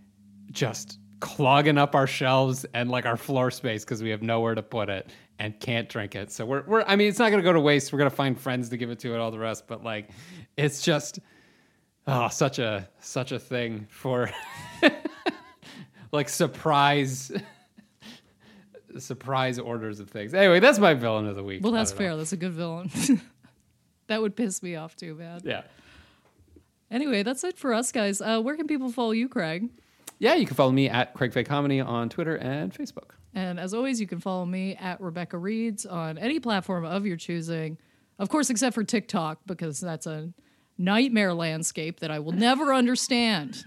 [0.51, 4.63] just clogging up our shelves and like our floor space because we have nowhere to
[4.63, 6.31] put it and can't drink it.
[6.31, 7.91] So we're we're I mean, it's not going to go to waste.
[7.91, 10.09] We're going to find friends to give it to and all the rest, but like
[10.55, 11.19] it's just
[12.07, 14.29] oh, such a such a thing for
[16.11, 17.31] like surprise
[18.97, 20.33] surprise orders of things.
[20.33, 21.63] Anyway, that's my villain of the week.
[21.63, 22.05] Well, that's don't know.
[22.05, 22.17] fair.
[22.17, 22.89] That's a good villain.
[24.07, 25.43] that would piss me off too bad.
[25.43, 25.63] Yeah.
[26.89, 28.21] Anyway, that's it for us guys.
[28.21, 29.69] Uh, where can people follow you, Craig?
[30.19, 33.11] Yeah, you can follow me at Craig Fay Comedy on Twitter and Facebook.
[33.35, 37.17] And as always, you can follow me at Rebecca Reeds on any platform of your
[37.17, 37.77] choosing.
[38.17, 40.33] Of course, except for TikTok, because that's a
[40.77, 43.63] nightmare landscape that I will never understand.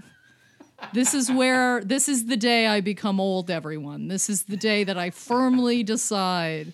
[0.92, 4.08] This is where, this is the day I become old, everyone.
[4.08, 6.72] This is the day that I firmly decide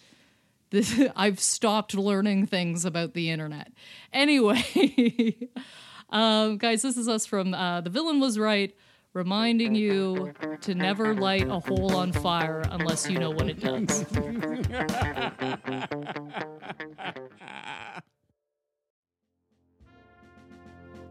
[0.70, 3.72] that I've stopped learning things about the internet.
[4.12, 5.36] Anyway,
[6.10, 8.74] um, guys, this is us from uh, The Villain Was Right,
[9.12, 14.04] reminding you to never light a hole on fire unless you know what it does.